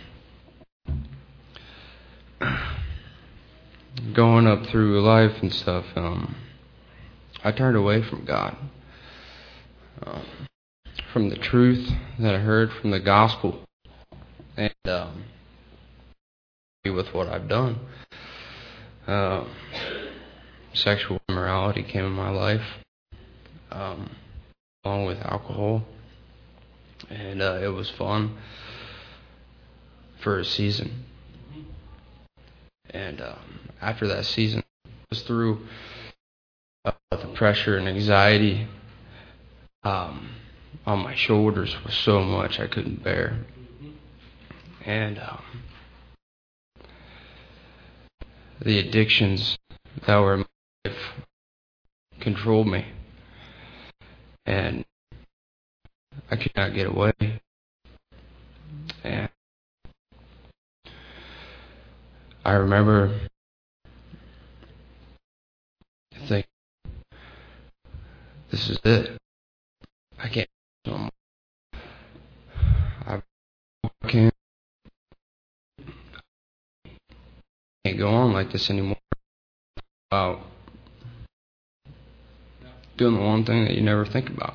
going 4.14 4.46
up 4.46 4.64
through 4.64 5.02
life 5.02 5.42
and 5.42 5.52
stuff, 5.52 5.84
um, 5.96 6.34
I 7.44 7.52
turned 7.52 7.76
away 7.76 8.00
from 8.00 8.24
God, 8.24 8.56
um, 10.06 10.22
from 11.12 11.28
the 11.28 11.36
truth 11.36 11.92
that 12.18 12.34
I 12.34 12.38
heard 12.38 12.72
from 12.72 12.92
the 12.92 13.00
gospel, 13.00 13.66
and 14.56 14.72
um, 14.88 15.24
with 16.86 17.12
what 17.12 17.28
I've 17.28 17.48
done. 17.48 17.78
Um, 19.06 19.50
sexual 20.72 21.20
immorality 21.28 21.82
came 21.82 22.06
in 22.06 22.12
my 22.12 22.30
life, 22.30 22.64
um, 23.70 24.10
along 24.84 25.06
with 25.06 25.18
alcohol, 25.18 25.82
and 27.08 27.42
uh, 27.42 27.60
it 27.62 27.68
was 27.68 27.90
fun 27.90 28.36
for 30.20 30.38
a 30.38 30.44
season. 30.44 31.04
And 32.90 33.20
um, 33.20 33.60
after 33.80 34.06
that 34.08 34.24
season, 34.24 34.62
was 35.10 35.22
through 35.22 35.66
uh, 36.84 36.92
the 37.10 37.32
pressure 37.34 37.76
and 37.76 37.88
anxiety 37.88 38.68
um, 39.82 40.30
on 40.86 41.00
my 41.00 41.14
shoulders 41.14 41.76
was 41.84 41.94
so 41.94 42.20
much 42.20 42.60
I 42.60 42.66
couldn't 42.66 43.02
bear. 43.02 43.38
And 44.84 45.18
um, 45.18 45.62
the 48.60 48.78
addictions 48.78 49.58
that 50.06 50.16
were 50.18 50.34
in 50.34 50.40
my 50.40 50.90
life 50.90 50.98
controlled 52.20 52.68
me. 52.68 52.86
And 54.50 54.84
I 56.28 56.34
could 56.34 56.50
not 56.56 56.74
get 56.74 56.88
away. 56.88 57.12
And 59.04 59.28
I 62.44 62.52
remember 62.54 63.16
thinking, 66.26 66.50
this 68.50 68.70
is 68.70 68.80
it. 68.82 69.16
I 70.18 70.26
can't. 70.26 70.48
I 73.06 73.22
can't, 74.08 74.34
I 75.78 75.84
can't 77.84 77.98
go 77.98 78.08
on 78.08 78.32
like 78.32 78.50
this 78.50 78.68
anymore. 78.68 78.96
Doing 83.00 83.14
the 83.14 83.20
one 83.20 83.46
thing 83.46 83.64
that 83.64 83.72
you 83.72 83.80
never 83.80 84.04
think 84.04 84.28
about. 84.28 84.54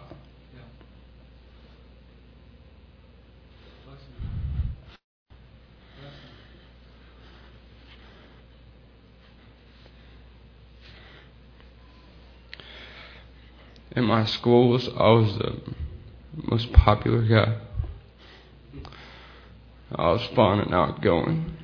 in 13.95 14.03
my 14.03 14.25
schools, 14.25 14.89
I 14.89 15.09
was 15.09 15.37
the 15.37 15.57
most 16.35 16.73
popular 16.73 17.21
guy. 17.21 17.57
I 19.95 20.11
was 20.11 20.27
fun 20.35 20.59
and 20.59 20.73
outgoing. 20.73 21.54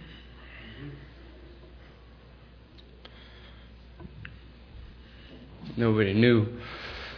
Nobody 5.81 6.13
knew 6.13 6.45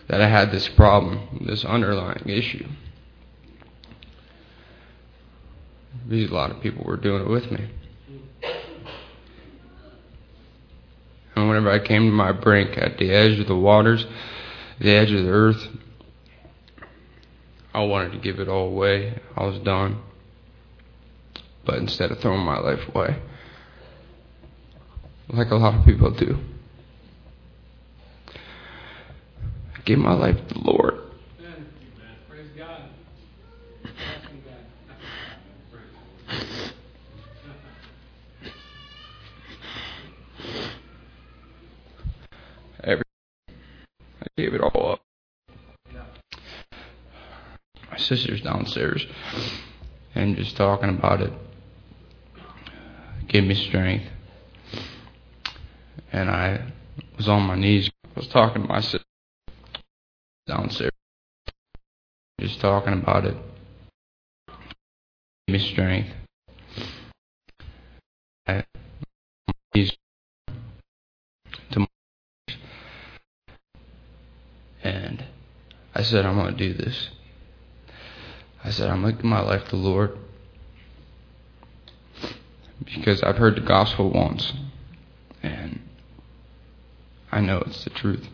that 0.08 0.22
I 0.22 0.30
had 0.30 0.50
this 0.50 0.70
problem, 0.70 1.44
this 1.46 1.66
underlying 1.66 2.30
issue. 2.30 2.66
Because 6.08 6.32
a 6.32 6.34
lot 6.34 6.50
of 6.50 6.62
people 6.62 6.86
were 6.86 6.96
doing 6.96 7.24
it 7.24 7.28
with 7.28 7.52
me. 7.52 7.70
And 11.36 11.50
whenever 11.50 11.70
I 11.70 11.86
came 11.86 12.06
to 12.06 12.16
my 12.16 12.32
brink 12.32 12.78
at 12.78 12.98
the 12.98 13.12
edge 13.12 13.38
of 13.38 13.48
the 13.48 13.56
waters, 13.56 14.06
the 14.80 14.92
edge 14.92 15.12
of 15.12 15.26
the 15.26 15.30
earth, 15.30 15.68
I 17.74 17.84
wanted 17.84 18.14
to 18.14 18.20
give 18.20 18.40
it 18.40 18.48
all 18.48 18.68
away. 18.68 19.20
I 19.36 19.44
was 19.44 19.60
done. 19.60 20.02
But 21.66 21.80
instead 21.80 22.12
of 22.12 22.20
throwing 22.20 22.46
my 22.46 22.60
life 22.60 22.88
away, 22.96 23.20
like 25.28 25.52
a 25.52 25.56
lot 25.56 25.76
of 25.76 25.86
people 25.86 26.12
do, 26.12 26.40
I 29.73 29.73
gave 29.86 29.98
my 29.98 30.14
life 30.14 30.38
to 30.48 30.54
the 30.54 30.60
Lord. 30.62 31.00
Every, 42.84 43.04
I 43.50 44.26
gave 44.36 44.54
it 44.54 44.62
all 44.62 44.92
up. 44.92 45.00
My 47.90 47.98
sister's 47.98 48.42
downstairs, 48.42 49.06
and 50.16 50.36
just 50.36 50.58
talking 50.58 50.90
about 50.90 51.22
it 51.22 51.32
gave 53.28 53.46
me 53.46 53.56
strength. 53.56 54.06
And 56.12 56.30
I 56.30 56.72
was 57.18 57.28
on 57.28 57.44
my 57.44 57.56
knees. 57.56 57.90
I 58.04 58.20
was 58.20 58.28
talking 58.28 58.64
to 58.64 58.68
my 58.68 58.82
sister 58.82 59.04
downstairs, 60.56 60.92
just 62.40 62.60
talking 62.60 62.94
about 62.94 63.26
it 63.26 63.36
Give 65.48 65.62
me 65.62 65.72
strength. 65.72 66.10
I 68.48 68.64
and 74.82 75.26
I 75.94 76.04
said, 76.04 76.26
I'm 76.26 76.36
going 76.36 76.56
to 76.56 76.58
do 76.58 76.74
this. 76.74 77.10
I 78.64 78.70
said, 78.70 78.90
I'm 78.90 79.02
going 79.02 79.16
to 79.16 79.22
give 79.22 79.30
my 79.30 79.42
life 79.42 79.66
to 79.66 79.72
the 79.72 79.78
Lord. 79.78 80.18
Because 82.86 83.22
I've 83.22 83.38
heard 83.38 83.56
the 83.56 83.62
gospel 83.62 84.12
once. 84.12 84.54
And 85.42 85.82
I 87.32 87.42
know 87.42 87.60
it's 87.66 87.84
the 87.84 87.90
truth. 87.90 88.28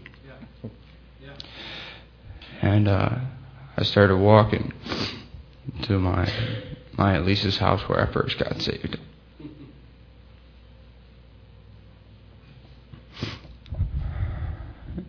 And 2.62 2.88
uh, 2.88 3.16
I 3.78 3.84
started 3.84 4.18
walking 4.18 4.74
to 5.84 6.00
my 6.00 6.32
my 6.98 7.18
Lisa's 7.20 7.58
house 7.58 7.88
where 7.88 8.02
I 8.02 8.12
first 8.12 8.38
got 8.38 8.62
saved. 8.62 9.00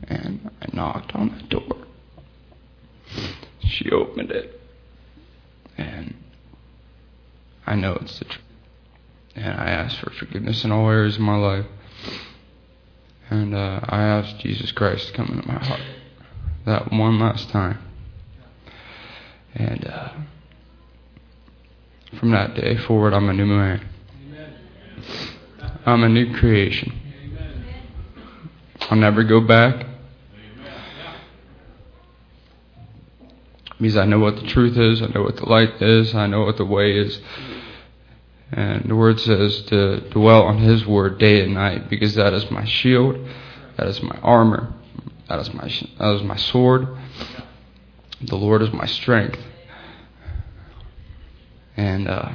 And 0.06 0.50
I 0.62 0.68
knocked 0.72 1.14
on 1.16 1.36
the 1.36 1.42
door. 1.48 1.76
She 3.64 3.90
opened 3.90 4.30
it. 4.30 4.60
And 5.76 6.14
I 7.66 7.74
know 7.74 7.98
it's 8.00 8.20
the 8.20 8.26
truth. 8.26 8.44
And 9.34 9.58
I 9.58 9.70
asked 9.70 9.98
for 9.98 10.10
forgiveness 10.10 10.64
in 10.64 10.70
all 10.70 10.88
areas 10.88 11.16
of 11.16 11.22
my 11.22 11.36
life. 11.36 11.66
And 13.28 13.54
uh, 13.54 13.80
I 13.84 14.02
asked 14.02 14.38
Jesus 14.38 14.70
Christ 14.70 15.08
to 15.08 15.12
come 15.14 15.26
into 15.26 15.48
my 15.48 15.58
heart 15.64 15.80
that 16.66 16.92
one 16.92 17.18
last 17.18 17.48
time. 17.50 17.78
And 19.54 19.86
uh, 19.86 20.12
from 22.18 22.30
that 22.30 22.54
day 22.54 22.76
forward, 22.76 23.14
I'm 23.14 23.28
a 23.28 23.32
new 23.32 23.46
man. 23.46 23.86
I'm 25.86 26.02
a 26.02 26.08
new 26.08 26.34
creation. 26.36 26.92
I'll 28.82 28.98
never 28.98 29.24
go 29.24 29.40
back. 29.40 29.86
Because 33.78 33.96
I 33.96 34.04
know 34.04 34.18
what 34.18 34.36
the 34.36 34.46
truth 34.46 34.76
is, 34.76 35.00
I 35.00 35.06
know 35.06 35.22
what 35.22 35.36
the 35.36 35.46
light 35.46 35.80
is, 35.80 36.14
I 36.14 36.26
know 36.26 36.44
what 36.44 36.58
the 36.58 36.66
way 36.66 36.98
is. 36.98 37.18
And 38.52 38.90
the 38.90 38.96
word 38.96 39.20
says 39.20 39.62
to 39.66 40.00
dwell 40.10 40.42
on 40.42 40.58
his 40.58 40.84
word 40.84 41.18
day 41.18 41.42
and 41.42 41.54
night, 41.54 41.88
because 41.88 42.14
that 42.16 42.34
is 42.34 42.50
my 42.50 42.64
shield, 42.64 43.16
that 43.76 43.86
is 43.86 44.02
my 44.02 44.18
armor, 44.22 44.74
that 45.30 45.38
is 45.38 45.54
my 45.54 45.68
that 45.98 46.16
is 46.16 46.22
my 46.24 46.34
sword. 46.34 46.88
The 48.20 48.34
Lord 48.34 48.62
is 48.62 48.72
my 48.72 48.86
strength. 48.86 49.38
And 51.76 52.08
uh, 52.08 52.32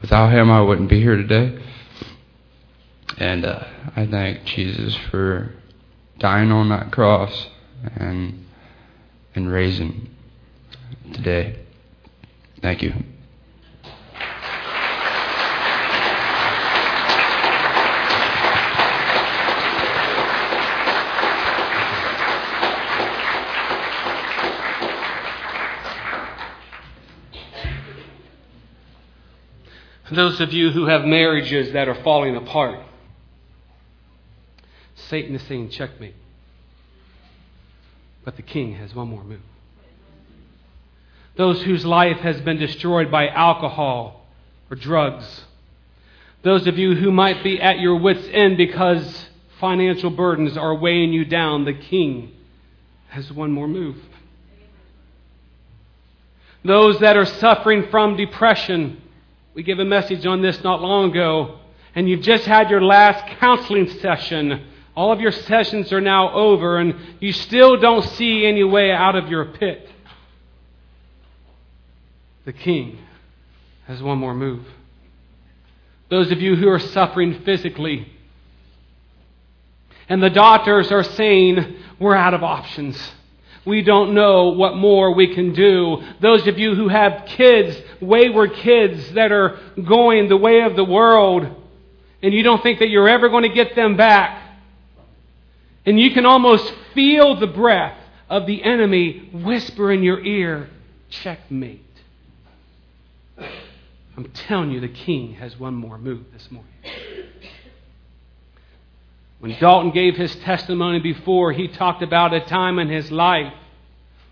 without 0.00 0.32
him, 0.32 0.48
I 0.48 0.60
wouldn't 0.60 0.88
be 0.88 1.00
here 1.00 1.16
today. 1.16 1.60
And 3.18 3.44
uh, 3.44 3.64
I 3.96 4.06
thank 4.06 4.44
Jesus 4.44 4.96
for 5.10 5.52
dying 6.20 6.52
on 6.52 6.68
that 6.68 6.92
cross 6.92 7.48
and 7.96 8.46
and 9.34 9.50
raising 9.50 10.08
today. 11.12 11.66
Thank 12.62 12.82
you. 12.82 12.94
Those 30.10 30.40
of 30.40 30.52
you 30.52 30.70
who 30.70 30.86
have 30.86 31.04
marriages 31.04 31.72
that 31.72 31.88
are 31.88 32.02
falling 32.02 32.36
apart, 32.36 32.78
Satan 34.94 35.34
is 35.34 35.42
saying, 35.42 35.70
checkmate. 35.70 36.14
But 38.24 38.36
the 38.36 38.42
king 38.42 38.74
has 38.74 38.94
one 38.94 39.08
more 39.08 39.24
move. 39.24 39.40
Those 41.36 41.62
whose 41.62 41.84
life 41.84 42.18
has 42.18 42.40
been 42.40 42.56
destroyed 42.56 43.10
by 43.10 43.28
alcohol 43.28 44.26
or 44.70 44.76
drugs. 44.76 45.44
Those 46.42 46.66
of 46.66 46.78
you 46.78 46.94
who 46.94 47.12
might 47.12 47.42
be 47.42 47.60
at 47.60 47.78
your 47.78 47.96
wits' 47.96 48.26
end 48.32 48.56
because 48.56 49.26
financial 49.60 50.10
burdens 50.10 50.56
are 50.56 50.74
weighing 50.74 51.12
you 51.12 51.24
down, 51.24 51.64
the 51.64 51.74
king 51.74 52.32
has 53.08 53.32
one 53.32 53.52
more 53.52 53.68
move. 53.68 53.96
Those 56.64 56.98
that 57.00 57.16
are 57.16 57.24
suffering 57.24 57.88
from 57.90 58.16
depression, 58.16 59.00
we 59.56 59.62
gave 59.62 59.78
a 59.78 59.84
message 59.86 60.26
on 60.26 60.42
this 60.42 60.62
not 60.62 60.82
long 60.82 61.10
ago, 61.10 61.60
and 61.94 62.06
you've 62.06 62.20
just 62.20 62.44
had 62.44 62.68
your 62.68 62.82
last 62.82 63.26
counseling 63.38 63.88
session. 64.00 64.66
All 64.94 65.12
of 65.12 65.20
your 65.22 65.32
sessions 65.32 65.90
are 65.94 66.00
now 66.00 66.30
over, 66.34 66.76
and 66.76 66.94
you 67.20 67.32
still 67.32 67.78
don't 67.78 68.04
see 68.04 68.44
any 68.44 68.62
way 68.62 68.92
out 68.92 69.16
of 69.16 69.30
your 69.30 69.46
pit. 69.46 69.88
The 72.44 72.52
king 72.52 72.98
has 73.86 74.02
one 74.02 74.18
more 74.18 74.34
move. 74.34 74.66
Those 76.10 76.30
of 76.30 76.42
you 76.42 76.54
who 76.54 76.68
are 76.68 76.78
suffering 76.78 77.40
physically, 77.42 78.12
and 80.06 80.22
the 80.22 80.28
doctors 80.28 80.92
are 80.92 81.02
saying, 81.02 81.76
we're 81.98 82.14
out 82.14 82.34
of 82.34 82.44
options. 82.44 83.12
We 83.64 83.80
don't 83.80 84.12
know 84.12 84.48
what 84.48 84.76
more 84.76 85.14
we 85.14 85.34
can 85.34 85.54
do. 85.54 86.02
Those 86.20 86.46
of 86.46 86.58
you 86.58 86.74
who 86.74 86.88
have 86.88 87.24
kids, 87.24 87.74
wayward 88.00 88.54
kids 88.54 89.12
that 89.12 89.32
are 89.32 89.58
going 89.76 90.28
the 90.28 90.36
way 90.36 90.62
of 90.62 90.76
the 90.76 90.84
world, 90.84 91.46
and 92.22 92.34
you 92.34 92.42
don't 92.42 92.62
think 92.62 92.78
that 92.80 92.88
you're 92.88 93.08
ever 93.08 93.28
going 93.28 93.42
to 93.42 93.54
get 93.54 93.74
them 93.74 93.96
back, 93.96 94.42
and 95.84 95.98
you 96.00 96.12
can 96.12 96.26
almost 96.26 96.72
feel 96.94 97.38
the 97.38 97.46
breath 97.46 97.98
of 98.28 98.46
the 98.46 98.62
enemy 98.62 99.30
whisper 99.32 99.92
in 99.92 100.02
your 100.02 100.24
ear, 100.24 100.68
checkmate. 101.10 101.82
I'm 103.38 104.30
telling 104.32 104.70
you, 104.70 104.80
the 104.80 104.88
king 104.88 105.34
has 105.34 105.58
one 105.58 105.74
more 105.74 105.98
move 105.98 106.24
this 106.32 106.50
morning. 106.50 106.72
When 109.38 109.54
Dalton 109.60 109.90
gave 109.90 110.16
his 110.16 110.34
testimony 110.36 110.98
before, 110.98 111.52
he 111.52 111.68
talked 111.68 112.02
about 112.02 112.32
a 112.32 112.40
time 112.40 112.78
in 112.78 112.88
his 112.88 113.12
life. 113.12 113.52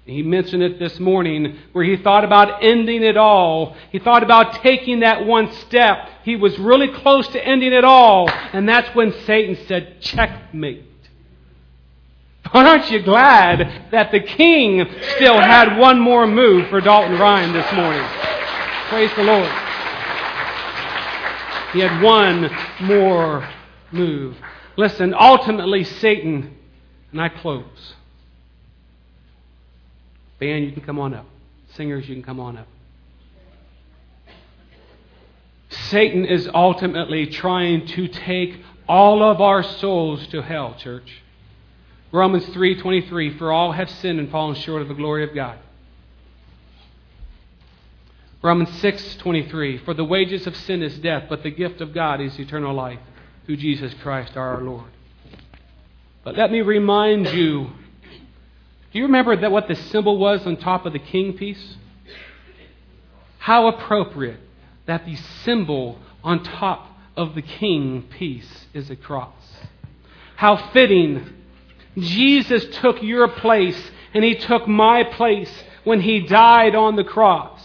He 0.06 0.22
mentioned 0.22 0.62
it 0.62 0.78
this 0.78 1.00
morning 1.00 1.56
where 1.72 1.84
he 1.84 1.96
thought 1.96 2.24
about 2.24 2.62
ending 2.62 3.02
it 3.02 3.16
all. 3.16 3.74
He 3.90 3.98
thought 3.98 4.22
about 4.22 4.62
taking 4.62 5.00
that 5.00 5.24
one 5.24 5.50
step. 5.52 6.08
He 6.24 6.36
was 6.36 6.58
really 6.58 6.88
close 6.88 7.26
to 7.28 7.42
ending 7.42 7.72
it 7.72 7.84
all. 7.84 8.28
And 8.28 8.68
that's 8.68 8.94
when 8.94 9.12
Satan 9.24 9.56
said, 9.66 10.02
checkmate. 10.02 10.84
But 12.52 12.66
aren't 12.66 12.90
you 12.90 13.02
glad 13.02 13.90
that 13.90 14.12
the 14.12 14.20
king 14.20 14.86
still 15.16 15.40
had 15.40 15.78
one 15.78 15.98
more 15.98 16.26
move 16.26 16.68
for 16.68 16.82
Dalton 16.82 17.18
Ryan 17.18 17.54
this 17.54 17.72
morning? 17.72 18.06
Praise 18.88 19.10
the 19.16 19.24
Lord. 19.24 19.50
He 21.72 21.80
had 21.80 22.02
one 22.02 22.50
more 22.82 23.48
move. 23.90 24.36
Listen, 24.76 25.14
ultimately, 25.18 25.82
Satan, 25.82 26.56
and 27.10 27.22
I 27.22 27.30
close. 27.30 27.94
Band, 30.38 30.64
you 30.64 30.72
can 30.72 30.82
come 30.82 30.98
on 30.98 31.14
up. 31.14 31.26
Singers, 31.74 32.08
you 32.08 32.14
can 32.14 32.24
come 32.24 32.40
on 32.40 32.56
up. 32.56 32.68
Satan 35.70 36.24
is 36.24 36.48
ultimately 36.54 37.26
trying 37.26 37.86
to 37.86 38.08
take 38.08 38.60
all 38.88 39.22
of 39.22 39.40
our 39.40 39.62
souls 39.62 40.26
to 40.28 40.42
hell, 40.42 40.74
church. 40.78 41.22
Romans 42.12 42.44
3:23 42.46 43.38
For 43.38 43.50
all 43.50 43.72
have 43.72 43.90
sinned 43.90 44.20
and 44.20 44.30
fallen 44.30 44.54
short 44.54 44.82
of 44.82 44.88
the 44.88 44.94
glory 44.94 45.24
of 45.24 45.34
God. 45.34 45.58
Romans 48.40 48.68
6:23 48.80 49.78
For 49.78 49.94
the 49.94 50.04
wages 50.04 50.46
of 50.46 50.54
sin 50.54 50.82
is 50.82 50.98
death, 50.98 51.24
but 51.28 51.42
the 51.42 51.50
gift 51.50 51.80
of 51.80 51.92
God 51.92 52.20
is 52.20 52.38
eternal 52.38 52.74
life 52.74 53.00
through 53.46 53.56
Jesus 53.56 53.92
Christ 53.94 54.36
our 54.36 54.60
Lord. 54.60 54.90
But 56.22 56.36
let 56.36 56.52
me 56.52 56.60
remind 56.60 57.32
you 57.32 57.70
do 58.94 59.00
you 59.00 59.06
remember 59.06 59.34
that 59.34 59.50
what 59.50 59.66
the 59.66 59.74
symbol 59.74 60.18
was 60.18 60.46
on 60.46 60.56
top 60.56 60.86
of 60.86 60.92
the 60.92 61.00
king 61.00 61.32
piece? 61.32 61.76
How 63.38 63.66
appropriate 63.66 64.38
that 64.86 65.04
the 65.04 65.16
symbol 65.16 65.98
on 66.22 66.44
top 66.44 66.96
of 67.16 67.34
the 67.34 67.42
king 67.42 68.02
piece 68.02 68.66
is 68.72 68.90
a 68.90 68.96
cross. 68.96 69.34
How 70.36 70.70
fitting. 70.72 71.32
Jesus 71.98 72.64
took 72.76 73.02
your 73.02 73.26
place 73.26 73.90
and 74.14 74.22
he 74.24 74.36
took 74.36 74.68
my 74.68 75.02
place 75.02 75.64
when 75.82 76.00
he 76.00 76.20
died 76.20 76.76
on 76.76 76.94
the 76.94 77.04
cross. 77.04 77.60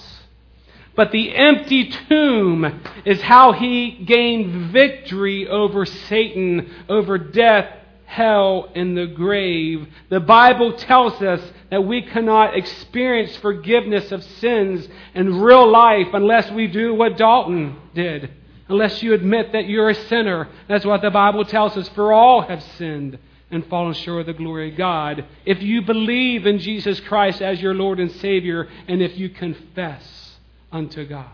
But 0.95 1.11
the 1.11 1.35
empty 1.35 1.89
tomb 2.09 2.81
is 3.05 3.21
how 3.21 3.53
he 3.53 4.03
gained 4.03 4.71
victory 4.71 5.47
over 5.47 5.85
Satan, 5.85 6.69
over 6.89 7.17
death, 7.17 7.78
hell, 8.09 8.69
and 8.75 8.97
the 8.97 9.05
grave. 9.05 9.87
The 10.09 10.19
Bible 10.19 10.73
tells 10.73 11.21
us 11.21 11.41
that 11.69 11.85
we 11.85 12.01
cannot 12.01 12.57
experience 12.57 13.35
forgiveness 13.37 14.11
of 14.11 14.23
sins 14.23 14.87
in 15.13 15.39
real 15.39 15.69
life 15.69 16.07
unless 16.13 16.51
we 16.51 16.67
do 16.67 16.95
what 16.95 17.17
Dalton 17.17 17.77
did 17.93 18.31
unless 18.67 19.01
you 19.01 19.13
admit 19.13 19.51
that 19.51 19.67
you're 19.67 19.89
a 19.89 20.07
sinner. 20.07 20.47
That's 20.67 20.85
what 20.85 21.01
the 21.01 21.09
Bible 21.09 21.43
tells 21.43 21.75
us. 21.75 21.89
For 21.89 22.13
all 22.13 22.41
have 22.41 22.63
sinned 22.77 23.17
and 23.51 23.65
fallen 23.65 23.95
short 23.95 24.21
of 24.21 24.25
the 24.27 24.33
glory 24.33 24.71
of 24.71 24.77
God. 24.77 25.25
If 25.45 25.61
you 25.61 25.81
believe 25.81 26.45
in 26.45 26.59
Jesus 26.59 26.99
Christ 27.01 27.41
as 27.41 27.59
your 27.59 27.73
Lord 27.73 27.99
and 27.99 28.11
Savior, 28.11 28.69
and 28.87 29.01
if 29.01 29.17
you 29.17 29.29
confess 29.29 30.37
unto 30.71 31.03
God. 31.05 31.31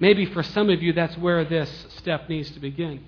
Maybe 0.00 0.26
for 0.26 0.42
some 0.42 0.70
of 0.70 0.82
you, 0.82 0.94
that's 0.94 1.16
where 1.18 1.44
this 1.44 1.86
step 1.96 2.28
needs 2.28 2.50
to 2.52 2.60
begin. 2.60 3.04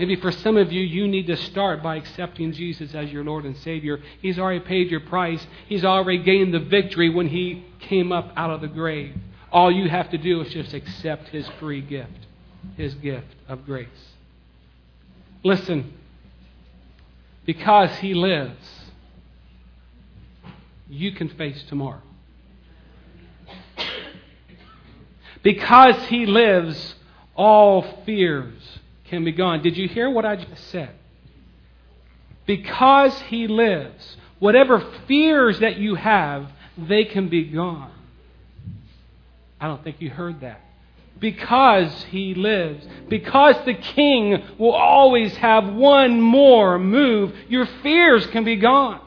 Maybe 0.00 0.16
for 0.16 0.32
some 0.32 0.56
of 0.56 0.72
you, 0.72 0.80
you 0.80 1.06
need 1.06 1.26
to 1.26 1.36
start 1.36 1.82
by 1.82 1.96
accepting 1.96 2.54
Jesus 2.54 2.94
as 2.94 3.12
your 3.12 3.22
Lord 3.22 3.44
and 3.44 3.54
Savior. 3.58 4.00
He's 4.22 4.38
already 4.38 4.60
paid 4.60 4.90
your 4.90 5.00
price, 5.00 5.46
He's 5.66 5.84
already 5.84 6.22
gained 6.22 6.54
the 6.54 6.58
victory 6.58 7.10
when 7.10 7.28
He 7.28 7.66
came 7.80 8.10
up 8.10 8.32
out 8.34 8.48
of 8.48 8.62
the 8.62 8.66
grave. 8.66 9.14
All 9.52 9.70
you 9.70 9.90
have 9.90 10.08
to 10.12 10.16
do 10.16 10.40
is 10.40 10.54
just 10.54 10.72
accept 10.72 11.28
His 11.28 11.46
free 11.60 11.82
gift, 11.82 12.26
His 12.78 12.94
gift 12.94 13.26
of 13.46 13.66
grace. 13.66 13.88
Listen, 15.44 15.92
because 17.44 17.94
He 17.98 18.14
lives, 18.14 18.86
you 20.88 21.12
can 21.12 21.28
face 21.28 21.62
tomorrow. 21.68 22.00
Because 25.42 26.06
He 26.06 26.24
lives, 26.24 26.94
all 27.36 27.82
fears 28.06 28.79
can 29.10 29.24
be 29.24 29.32
gone. 29.32 29.62
Did 29.62 29.76
you 29.76 29.88
hear 29.88 30.08
what 30.08 30.24
I 30.24 30.36
just 30.36 30.70
said? 30.70 30.90
Because 32.46 33.18
He 33.22 33.46
lives, 33.46 34.16
whatever 34.38 34.80
fears 35.06 35.60
that 35.60 35.76
you 35.76 35.96
have, 35.96 36.50
they 36.78 37.04
can 37.04 37.28
be 37.28 37.44
gone. 37.44 37.92
I 39.60 39.66
don't 39.66 39.84
think 39.84 40.00
you 40.00 40.08
heard 40.10 40.40
that. 40.40 40.60
Because 41.18 42.04
he 42.04 42.34
lives, 42.34 42.86
because 43.10 43.54
the 43.66 43.74
king 43.74 44.42
will 44.56 44.72
always 44.72 45.36
have 45.36 45.70
one 45.70 46.18
more 46.18 46.78
move, 46.78 47.34
your 47.48 47.66
fears 47.82 48.26
can 48.28 48.42
be 48.42 48.56
gone. 48.56 49.02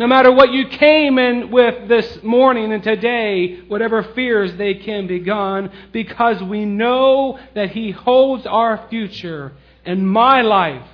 No 0.00 0.06
matter 0.06 0.32
what 0.32 0.50
you 0.50 0.66
came 0.66 1.18
in 1.18 1.50
with 1.50 1.86
this 1.86 2.22
morning 2.22 2.72
and 2.72 2.82
today, 2.82 3.60
whatever 3.68 4.02
fears, 4.02 4.56
they 4.56 4.72
can 4.72 5.06
be 5.06 5.18
gone 5.18 5.70
because 5.92 6.42
we 6.42 6.64
know 6.64 7.38
that 7.54 7.72
He 7.72 7.90
holds 7.90 8.46
our 8.46 8.88
future 8.88 9.52
and 9.84 10.10
my 10.10 10.40
life 10.40 10.88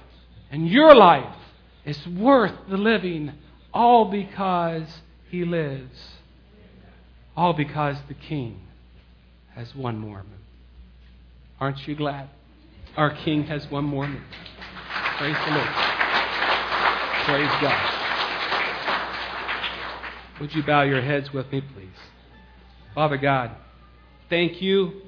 and 0.51 0.69
your 0.69 0.93
life 0.93 1.37
is 1.85 2.05
worth 2.05 2.51
the 2.69 2.77
living 2.77 3.33
all 3.73 4.07
because 4.07 4.89
He 5.31 5.45
lives. 5.45 5.97
All 7.37 7.53
because 7.53 7.99
the 8.09 8.15
King 8.15 8.61
has 9.55 9.73
one 9.77 10.01
more 10.01 10.25
move. 10.25 10.41
Aren't 11.61 11.87
you 11.87 11.95
glad? 11.95 12.29
Our 12.97 13.15
King 13.15 13.45
has 13.45 13.71
one 13.71 13.85
more 13.85 14.09
move. 14.09 14.21
Praise 15.17 15.37
the 15.47 15.53
Lord. 15.53 15.69
Praise 17.25 17.63
God. 17.63 18.06
Would 20.41 20.55
you 20.55 20.63
bow 20.63 20.83
your 20.83 21.01
heads 21.01 21.33
with 21.33 21.51
me, 21.51 21.63
please? 21.63 21.89
Father 22.95 23.17
God, 23.17 23.53
thank 24.29 24.61
you. 24.61 25.03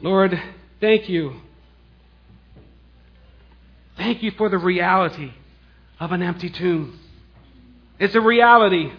Lord, 0.00 0.40
thank 0.80 1.08
you. 1.08 1.40
Thank 3.96 4.22
you 4.22 4.32
for 4.32 4.48
the 4.48 4.58
reality 4.58 5.32
of 6.00 6.10
an 6.10 6.22
empty 6.22 6.50
tomb. 6.50 6.98
It's 8.00 8.14
a 8.16 8.20
reality. 8.20 8.92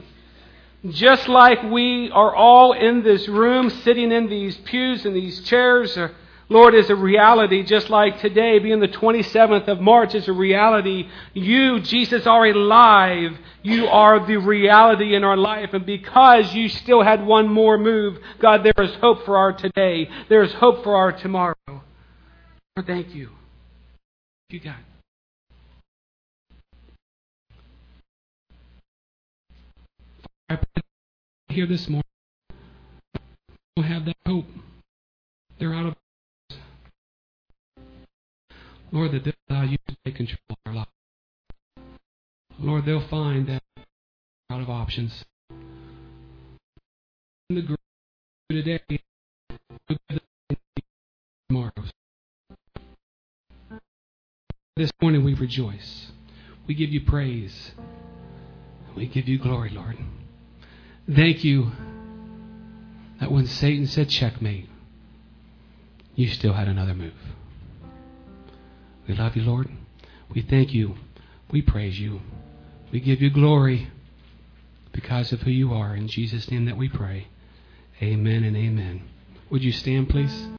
Just 0.90 1.28
like 1.28 1.64
we 1.64 2.10
are 2.12 2.34
all 2.34 2.72
in 2.72 3.04
this 3.04 3.28
room, 3.28 3.70
sitting 3.70 4.12
in 4.12 4.30
these 4.30 4.56
pews 4.58 5.06
and 5.06 5.16
these 5.16 5.42
chairs, 5.42 5.98
uh, 5.98 6.10
Lord, 6.48 6.76
is 6.76 6.90
a 6.90 6.96
reality, 6.96 7.64
just 7.64 7.90
like 7.90 8.20
today, 8.20 8.60
being 8.60 8.80
the 8.80 8.88
27th 8.88 9.68
of 9.68 9.82
March, 9.82 10.14
is 10.14 10.28
a 10.28 10.34
reality. 10.34 11.10
You, 11.34 11.80
Jesus, 11.80 12.28
are 12.28 12.46
alive. 12.46 13.38
You 13.64 13.88
are 13.88 14.26
the 14.26 14.38
reality 14.38 15.16
in 15.16 15.24
our 15.24 15.38
life. 15.38 15.74
And 15.74 15.86
because 15.86 16.54
you 16.54 16.70
still 16.70 17.04
had 17.04 17.26
one 17.26 17.48
more 17.48 17.78
move, 17.78 18.20
God, 18.40 18.64
there 18.64 18.86
is 18.86 18.94
hope 18.96 19.26
for 19.26 19.38
our 19.38 19.54
today. 19.54 20.08
There 20.30 20.44
is 20.44 20.54
hope 20.54 20.84
for 20.84 20.96
our 20.96 21.12
tomorrow. 21.12 21.56
Lord, 21.68 22.86
thank 22.86 23.16
you. 23.16 23.30
You, 24.50 24.60
God. 24.60 24.76
I 30.48 30.58
pray 30.58 30.84
here 31.50 31.66
this 31.66 31.88
morning 31.90 32.04
don't 33.76 33.86
have 33.86 34.06
that 34.06 34.16
hope. 34.26 34.46
They're 35.60 35.74
out 35.74 35.88
of 35.88 35.96
Lord, 38.96 39.12
that 39.12 39.26
they'll 39.26 39.34
allow 39.50 39.64
you 39.64 39.76
to 39.90 39.98
take 40.06 40.16
control 40.16 40.38
of. 40.66 40.86
Lord, 42.58 42.86
they'll 42.86 43.06
find 43.06 43.46
that 43.48 43.62
out 44.50 44.62
of 44.62 44.70
options. 44.70 45.26
In 47.50 47.58
the 47.58 47.62
grave 47.62 47.78
today, 48.50 48.80
tomorrows. 51.50 51.92
This 54.78 54.92
morning 55.02 55.26
we 55.26 55.34
rejoice. 55.34 56.14
We 56.66 56.74
give 56.74 56.90
you 56.90 57.02
praise. 57.02 57.72
We 58.96 59.08
give 59.08 59.28
you 59.28 59.38
glory, 59.40 59.72
Lord. 59.72 59.98
Thank 61.14 61.44
you 61.44 61.74
that 63.20 63.30
when 63.30 63.46
Satan 63.46 63.88
said 63.88 64.08
checkmate, 64.08 64.70
you 66.16 66.30
still 66.30 66.54
had 66.54 66.70
another 66.70 66.94
move. 66.94 67.35
We 69.08 69.14
love 69.16 69.36
you, 69.36 69.44
Lord. 69.44 69.70
We 70.34 70.42
thank 70.42 70.74
you. 70.74 70.96
We 71.52 71.62
praise 71.62 72.00
you. 72.00 72.22
We 72.92 73.00
give 73.00 73.22
you 73.22 73.30
glory 73.30 73.90
because 74.92 75.32
of 75.32 75.42
who 75.42 75.52
you 75.52 75.74
are. 75.74 75.96
In 75.96 76.08
Jesus' 76.08 76.50
name 76.50 76.66
that 76.66 76.78
we 76.78 76.90
pray. 76.90 77.28
Amen 78.02 78.44
and 78.44 78.56
amen. 78.56 79.04
Would 79.50 79.64
you 79.64 79.72
stand, 79.72 80.10
please? 80.10 80.56